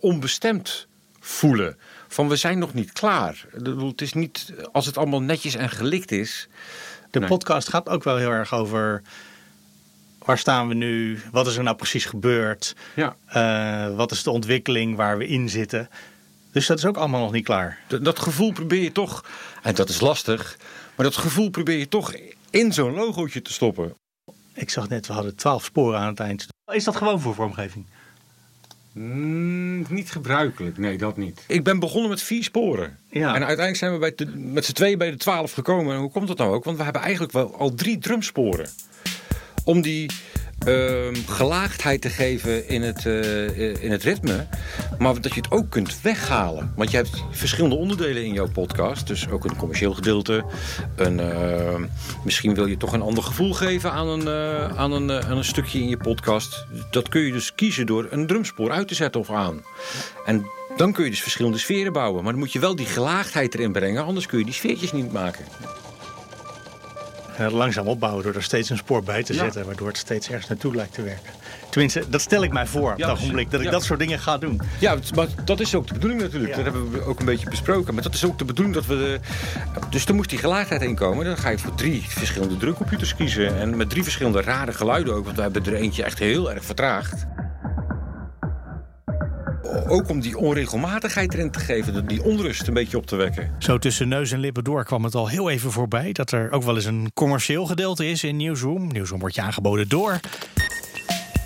onbestemd 0.00 0.86
voelen. 1.20 1.76
Van 2.08 2.28
we 2.28 2.36
zijn 2.36 2.58
nog 2.58 2.74
niet 2.74 2.92
klaar. 2.92 3.44
Het 3.86 4.00
is 4.00 4.12
niet. 4.12 4.52
Als 4.72 4.86
het 4.86 4.96
allemaal 4.98 5.22
netjes 5.22 5.54
en 5.54 5.70
gelikt 5.70 6.10
is. 6.12 6.48
De 7.14 7.20
Nee. 7.20 7.28
podcast 7.28 7.68
gaat 7.68 7.88
ook 7.88 8.04
wel 8.04 8.16
heel 8.16 8.30
erg 8.30 8.54
over 8.54 9.02
waar 10.18 10.38
staan 10.38 10.68
we 10.68 10.74
nu? 10.74 11.20
Wat 11.32 11.46
is 11.46 11.56
er 11.56 11.62
nou 11.62 11.76
precies 11.76 12.04
gebeurd? 12.04 12.74
Ja. 12.94 13.16
Eh, 13.26 13.96
wat 13.96 14.10
is 14.10 14.22
de 14.22 14.30
ontwikkeling 14.30 14.96
waar 14.96 15.18
we 15.18 15.26
in 15.26 15.48
zitten? 15.48 15.88
Dus 16.52 16.66
dat 16.66 16.78
is 16.78 16.84
ook 16.86 16.96
allemaal 16.96 17.20
nog 17.20 17.32
niet 17.32 17.44
klaar. 17.44 17.78
Dat, 17.86 18.04
dat 18.04 18.18
gevoel 18.18 18.52
probeer 18.52 18.82
je 18.82 18.92
toch. 18.92 19.24
En 19.62 19.74
dat 19.74 19.88
is 19.88 20.00
lastig. 20.00 20.56
Maar 20.96 21.06
dat 21.06 21.16
gevoel 21.16 21.50
probeer 21.50 21.78
je 21.78 21.88
toch 21.88 22.14
in 22.50 22.72
zo'n 22.72 22.94
logootje 22.94 23.42
te 23.42 23.52
stoppen. 23.52 23.94
Ik 24.54 24.70
zag 24.70 24.88
net, 24.88 25.06
we 25.06 25.12
hadden 25.12 25.36
twaalf 25.36 25.64
sporen 25.64 25.98
aan 25.98 26.06
het 26.08 26.20
eind. 26.20 26.46
Is 26.72 26.84
dat 26.84 26.96
gewoon 26.96 27.20
voor 27.20 27.34
vormgeving? 27.34 27.86
Mm, 28.94 29.84
niet 29.88 30.10
gebruikelijk, 30.10 30.78
nee, 30.78 30.98
dat 30.98 31.16
niet. 31.16 31.44
Ik 31.46 31.64
ben 31.64 31.78
begonnen 31.78 32.10
met 32.10 32.22
vier 32.22 32.42
sporen. 32.42 32.98
Ja. 33.10 33.28
En 33.28 33.44
uiteindelijk 33.44 33.76
zijn 33.76 33.92
we 33.92 33.98
bij 33.98 34.26
met 34.34 34.64
z'n 34.64 34.72
tweeën 34.72 34.98
bij 34.98 35.10
de 35.10 35.16
twaalf 35.16 35.52
gekomen. 35.52 35.94
En 35.94 36.00
hoe 36.00 36.10
komt 36.10 36.28
dat 36.28 36.38
nou 36.38 36.54
ook? 36.54 36.64
Want 36.64 36.76
we 36.76 36.82
hebben 36.82 37.02
eigenlijk 37.02 37.32
wel 37.32 37.56
al 37.56 37.74
drie 37.74 37.98
drumsporen. 37.98 38.68
Om 39.64 39.80
die 39.80 40.10
ehm, 40.64 41.14
gelaagdheid 41.26 42.00
te 42.00 42.08
geven 42.08 42.68
in 42.68 42.82
het, 42.82 43.06
eh, 43.06 43.82
in 43.82 43.90
het 43.90 44.02
ritme. 44.02 44.46
Maar 44.98 45.20
dat 45.20 45.34
je 45.34 45.40
het 45.40 45.50
ook 45.50 45.70
kunt 45.70 46.00
weghalen. 46.02 46.72
Want 46.76 46.90
je 46.90 46.96
hebt 46.96 47.24
verschillende 47.30 47.76
onderdelen 47.76 48.24
in 48.24 48.32
jouw 48.32 48.48
podcast. 48.48 49.06
Dus 49.06 49.28
ook 49.28 49.44
een 49.44 49.56
commercieel 49.56 49.94
gedeelte. 49.94 50.44
Een, 50.96 51.20
ehm, 51.20 51.84
misschien 52.24 52.54
wil 52.54 52.66
je 52.66 52.76
toch 52.76 52.92
een 52.92 53.02
ander 53.02 53.22
gevoel 53.22 53.52
geven 53.52 53.92
aan 53.92 54.08
een, 54.08 54.28
eh, 54.28 54.78
aan, 54.78 54.92
een, 54.92 55.10
eh, 55.10 55.30
aan 55.30 55.36
een 55.36 55.44
stukje 55.44 55.78
in 55.78 55.88
je 55.88 55.96
podcast. 55.96 56.66
Dat 56.90 57.08
kun 57.08 57.20
je 57.20 57.32
dus 57.32 57.54
kiezen 57.54 57.86
door 57.86 58.06
een 58.10 58.26
drumspoor 58.26 58.70
uit 58.70 58.88
te 58.88 58.94
zetten 58.94 59.20
of 59.20 59.30
aan. 59.30 59.62
En 60.26 60.46
dan 60.76 60.92
kun 60.92 61.04
je 61.04 61.10
dus 61.10 61.22
verschillende 61.22 61.58
sferen 61.58 61.92
bouwen. 61.92 62.22
Maar 62.22 62.32
dan 62.32 62.40
moet 62.40 62.52
je 62.52 62.58
wel 62.58 62.76
die 62.76 62.86
gelaagdheid 62.86 63.54
erin 63.54 63.72
brengen. 63.72 64.04
Anders 64.04 64.26
kun 64.26 64.38
je 64.38 64.44
die 64.44 64.54
sfeertjes 64.54 64.92
niet 64.92 65.12
maken. 65.12 65.44
Eh, 67.38 67.52
langzaam 67.52 67.86
opbouwen 67.86 68.22
door 68.24 68.34
er 68.34 68.42
steeds 68.42 68.70
een 68.70 68.76
spoor 68.76 69.02
bij 69.02 69.22
te 69.22 69.32
Ja. 69.32 69.38
zetten. 69.38 69.64
Waardoor 69.66 69.88
het 69.88 69.96
steeds 69.96 70.28
ergens 70.28 70.48
naartoe 70.48 70.74
lijkt 70.74 70.94
te 70.94 71.02
werken. 71.02 71.32
Tenminste, 71.70 72.04
dat 72.08 72.20
stel 72.20 72.42
ik 72.42 72.52
mij 72.52 72.66
voor 72.66 72.92
op 72.92 72.98
Ja, 72.98 73.08
het 73.10 73.18
ogenblik. 73.18 73.50
Dat 73.50 73.60
ik 73.60 73.66
ja. 73.66 73.72
dat 73.72 73.84
soort 73.84 73.98
dingen 73.98 74.18
ga 74.18 74.38
doen. 74.38 74.60
Ja, 74.78 74.96
maar 75.14 75.26
dat 75.44 75.60
is 75.60 75.74
ook 75.74 75.86
de 75.86 75.92
bedoeling 75.92 76.20
natuurlijk. 76.20 76.54
Dat 76.54 76.64
hebben 76.64 76.90
we 76.90 77.02
ook 77.02 77.18
een 77.20 77.26
beetje 77.26 77.50
besproken. 77.50 77.94
Maar 77.94 78.02
dat 78.02 78.14
is 78.14 78.24
ook 78.24 78.38
de 78.38 78.44
bedoeling 78.44 78.74
dat 78.74 78.86
we... 78.86 78.96
De... 78.96 79.20
Dus 79.90 80.06
er 80.06 80.14
moest 80.14 80.30
die 80.30 80.38
gelaagdheid 80.38 80.82
in 80.82 80.94
komen. 80.94 81.24
Dan 81.24 81.36
ga 81.36 81.48
je 81.48 81.58
voor 81.58 81.74
drie 81.74 82.04
verschillende 82.08 82.56
drukcomputers 82.56 83.16
kiezen. 83.16 83.58
En 83.58 83.76
met 83.76 83.90
drie 83.90 84.02
verschillende 84.02 84.40
rare 84.40 84.72
geluiden 84.72 85.14
ook. 85.14 85.24
Want 85.24 85.36
we 85.36 85.42
hebben 85.42 85.64
er 85.66 85.74
eentje 85.74 86.02
echt 86.04 86.18
heel 86.18 86.52
erg 86.52 86.64
vertraagd. 86.64 87.26
Ook 89.88 90.08
om 90.08 90.20
die 90.20 90.36
onregelmatigheid 90.36 91.34
erin 91.34 91.50
te 91.50 91.58
geven. 91.58 92.06
Die 92.06 92.22
onrust 92.22 92.66
een 92.66 92.74
beetje 92.74 92.96
op 92.96 93.06
te 93.06 93.16
wekken. 93.16 93.54
Zo 93.58 93.78
tussen 93.78 94.08
neus 94.08 94.30
en 94.32 94.38
lippen 94.38 94.64
door 94.64 94.84
kwam 94.84 95.04
het 95.04 95.14
al 95.14 95.28
heel 95.28 95.50
even 95.50 95.72
voorbij. 95.72 96.12
Dat 96.12 96.30
er 96.30 96.50
ook 96.50 96.62
wel 96.62 96.74
eens 96.74 96.84
een 96.84 97.10
commercieel 97.14 97.66
gedeelte 97.66 98.06
is 98.10 98.24
in 98.24 98.36
Newsroom. 98.36 98.86
Newsroom 98.86 99.20
wordt 99.20 99.34
je 99.34 99.40
aangeboden 99.40 99.88
door. 99.88 100.20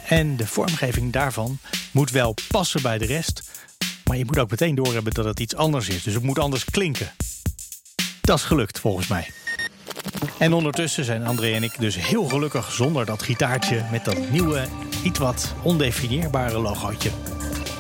En 0.09 0.37
de 0.37 0.47
vormgeving 0.47 1.13
daarvan 1.13 1.59
moet 1.91 2.11
wel 2.11 2.35
passen 2.49 2.83
bij 2.83 2.99
de 2.99 3.07
rest. 3.07 3.51
Maar 4.05 4.17
je 4.17 4.25
moet 4.25 4.39
ook 4.39 4.51
meteen 4.51 4.75
doorhebben 4.75 5.15
dat 5.15 5.25
het 5.25 5.41
iets 5.41 5.57
anders 5.57 5.89
is. 5.89 6.03
Dus 6.03 6.15
het 6.15 6.23
moet 6.23 6.39
anders 6.39 6.65
klinken. 6.65 7.09
Dat 8.21 8.39
is 8.39 8.45
gelukt 8.45 8.81
volgens 8.81 9.07
mij. 9.07 9.31
En 10.39 10.53
ondertussen 10.53 11.05
zijn 11.05 11.27
André 11.27 11.53
en 11.53 11.63
ik 11.63 11.79
dus 11.79 11.97
heel 11.97 12.25
gelukkig 12.25 12.73
zonder 12.73 13.07
dat 13.07 13.23
gitaartje 13.23 13.83
met 13.91 14.05
dat 14.05 14.31
nieuwe, 14.31 14.65
iets 15.03 15.19
wat 15.19 15.55
ondefinieerbare 15.63 16.59
logootje. 16.59 17.11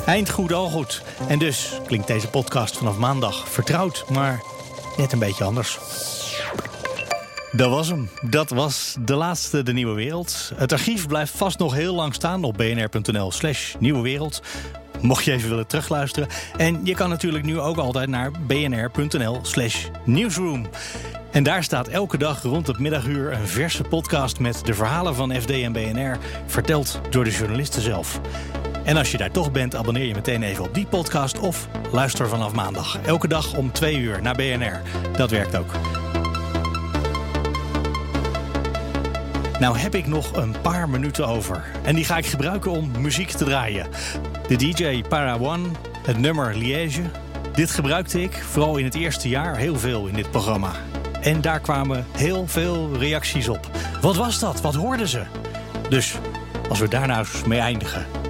Eind 0.08 0.30
goed, 0.30 0.52
al 0.52 0.68
goed. 0.68 1.02
En 1.28 1.38
dus 1.38 1.72
klinkt 1.86 2.06
deze 2.06 2.28
podcast 2.28 2.76
vanaf 2.76 2.96
maandag 2.96 3.48
vertrouwd, 3.48 4.04
maar 4.10 4.42
net 4.96 5.12
een 5.12 5.18
beetje 5.18 5.44
anders. 5.44 5.78
Dat 7.52 7.70
was 7.70 7.88
hem. 7.88 8.08
Dat 8.22 8.50
was 8.50 8.96
de 9.00 9.14
laatste 9.14 9.62
De 9.62 9.72
Nieuwe 9.72 9.94
Wereld. 9.94 10.52
Het 10.54 10.72
archief 10.72 11.06
blijft 11.06 11.36
vast 11.36 11.58
nog 11.58 11.74
heel 11.74 11.94
lang 11.94 12.14
staan 12.14 12.44
op 12.44 12.56
bnr.nl 12.56 13.32
slash 13.32 13.74
Nieuwe 13.78 14.00
Wereld. 14.00 14.42
Mocht 15.00 15.24
je 15.24 15.32
even 15.32 15.48
willen 15.48 15.66
terugluisteren. 15.66 16.28
En 16.56 16.80
je 16.84 16.94
kan 16.94 17.08
natuurlijk 17.08 17.44
nu 17.44 17.60
ook 17.60 17.76
altijd 17.76 18.08
naar 18.08 18.30
bnr.nl 18.46 19.38
slash 19.42 19.86
Newsroom. 20.04 20.66
En 21.30 21.42
daar 21.42 21.64
staat 21.64 21.88
elke 21.88 22.18
dag 22.18 22.42
rond 22.42 22.66
het 22.66 22.78
middaguur 22.78 23.32
een 23.32 23.48
verse 23.48 23.82
podcast 23.82 24.38
met 24.38 24.60
de 24.64 24.74
verhalen 24.74 25.14
van 25.14 25.34
FD 25.40 25.50
en 25.50 25.72
BNR, 25.72 26.18
verteld 26.46 27.00
door 27.10 27.24
de 27.24 27.30
journalisten 27.30 27.82
zelf. 27.82 28.20
En 28.88 28.96
als 28.96 29.10
je 29.10 29.16
daar 29.16 29.30
toch 29.30 29.52
bent, 29.52 29.74
abonneer 29.74 30.04
je 30.04 30.14
meteen 30.14 30.42
even 30.42 30.64
op 30.64 30.74
die 30.74 30.86
podcast 30.86 31.38
of 31.38 31.68
luister 31.92 32.28
vanaf 32.28 32.52
maandag. 32.52 32.98
Elke 33.06 33.28
dag 33.28 33.54
om 33.54 33.72
twee 33.72 33.98
uur 33.98 34.22
naar 34.22 34.34
BNR. 34.34 34.80
Dat 35.16 35.30
werkt 35.30 35.56
ook. 35.56 35.72
Nou 39.60 39.78
heb 39.78 39.94
ik 39.94 40.06
nog 40.06 40.36
een 40.36 40.54
paar 40.62 40.88
minuten 40.88 41.26
over. 41.26 41.64
En 41.82 41.94
die 41.94 42.04
ga 42.04 42.16
ik 42.16 42.26
gebruiken 42.26 42.70
om 42.70 42.90
muziek 43.00 43.30
te 43.30 43.44
draaien. 43.44 43.86
De 44.46 44.56
DJ 44.56 45.02
Para 45.08 45.38
One, 45.38 45.68
het 46.06 46.18
nummer 46.18 46.56
Liège. 46.56 47.02
Dit 47.54 47.70
gebruikte 47.70 48.22
ik 48.22 48.34
vooral 48.34 48.76
in 48.76 48.84
het 48.84 48.94
eerste 48.94 49.28
jaar 49.28 49.56
heel 49.56 49.78
veel 49.78 50.06
in 50.06 50.14
dit 50.14 50.30
programma. 50.30 50.72
En 51.20 51.40
daar 51.40 51.60
kwamen 51.60 52.06
heel 52.16 52.46
veel 52.46 52.96
reacties 52.98 53.48
op. 53.48 53.70
Wat 54.00 54.16
was 54.16 54.38
dat? 54.38 54.60
Wat 54.60 54.74
hoorden 54.74 55.08
ze? 55.08 55.22
Dus 55.88 56.14
als 56.68 56.78
we 56.78 56.88
daar 56.88 57.06
nou 57.06 57.18
eens 57.18 57.44
mee 57.44 57.60
eindigen. 57.60 58.27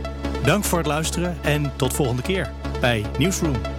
Dank 0.48 0.64
voor 0.64 0.78
het 0.78 0.86
luisteren 0.86 1.38
en 1.42 1.72
tot 1.76 1.92
volgende 1.92 2.22
keer 2.22 2.52
bij 2.80 3.04
Newsroom. 3.18 3.77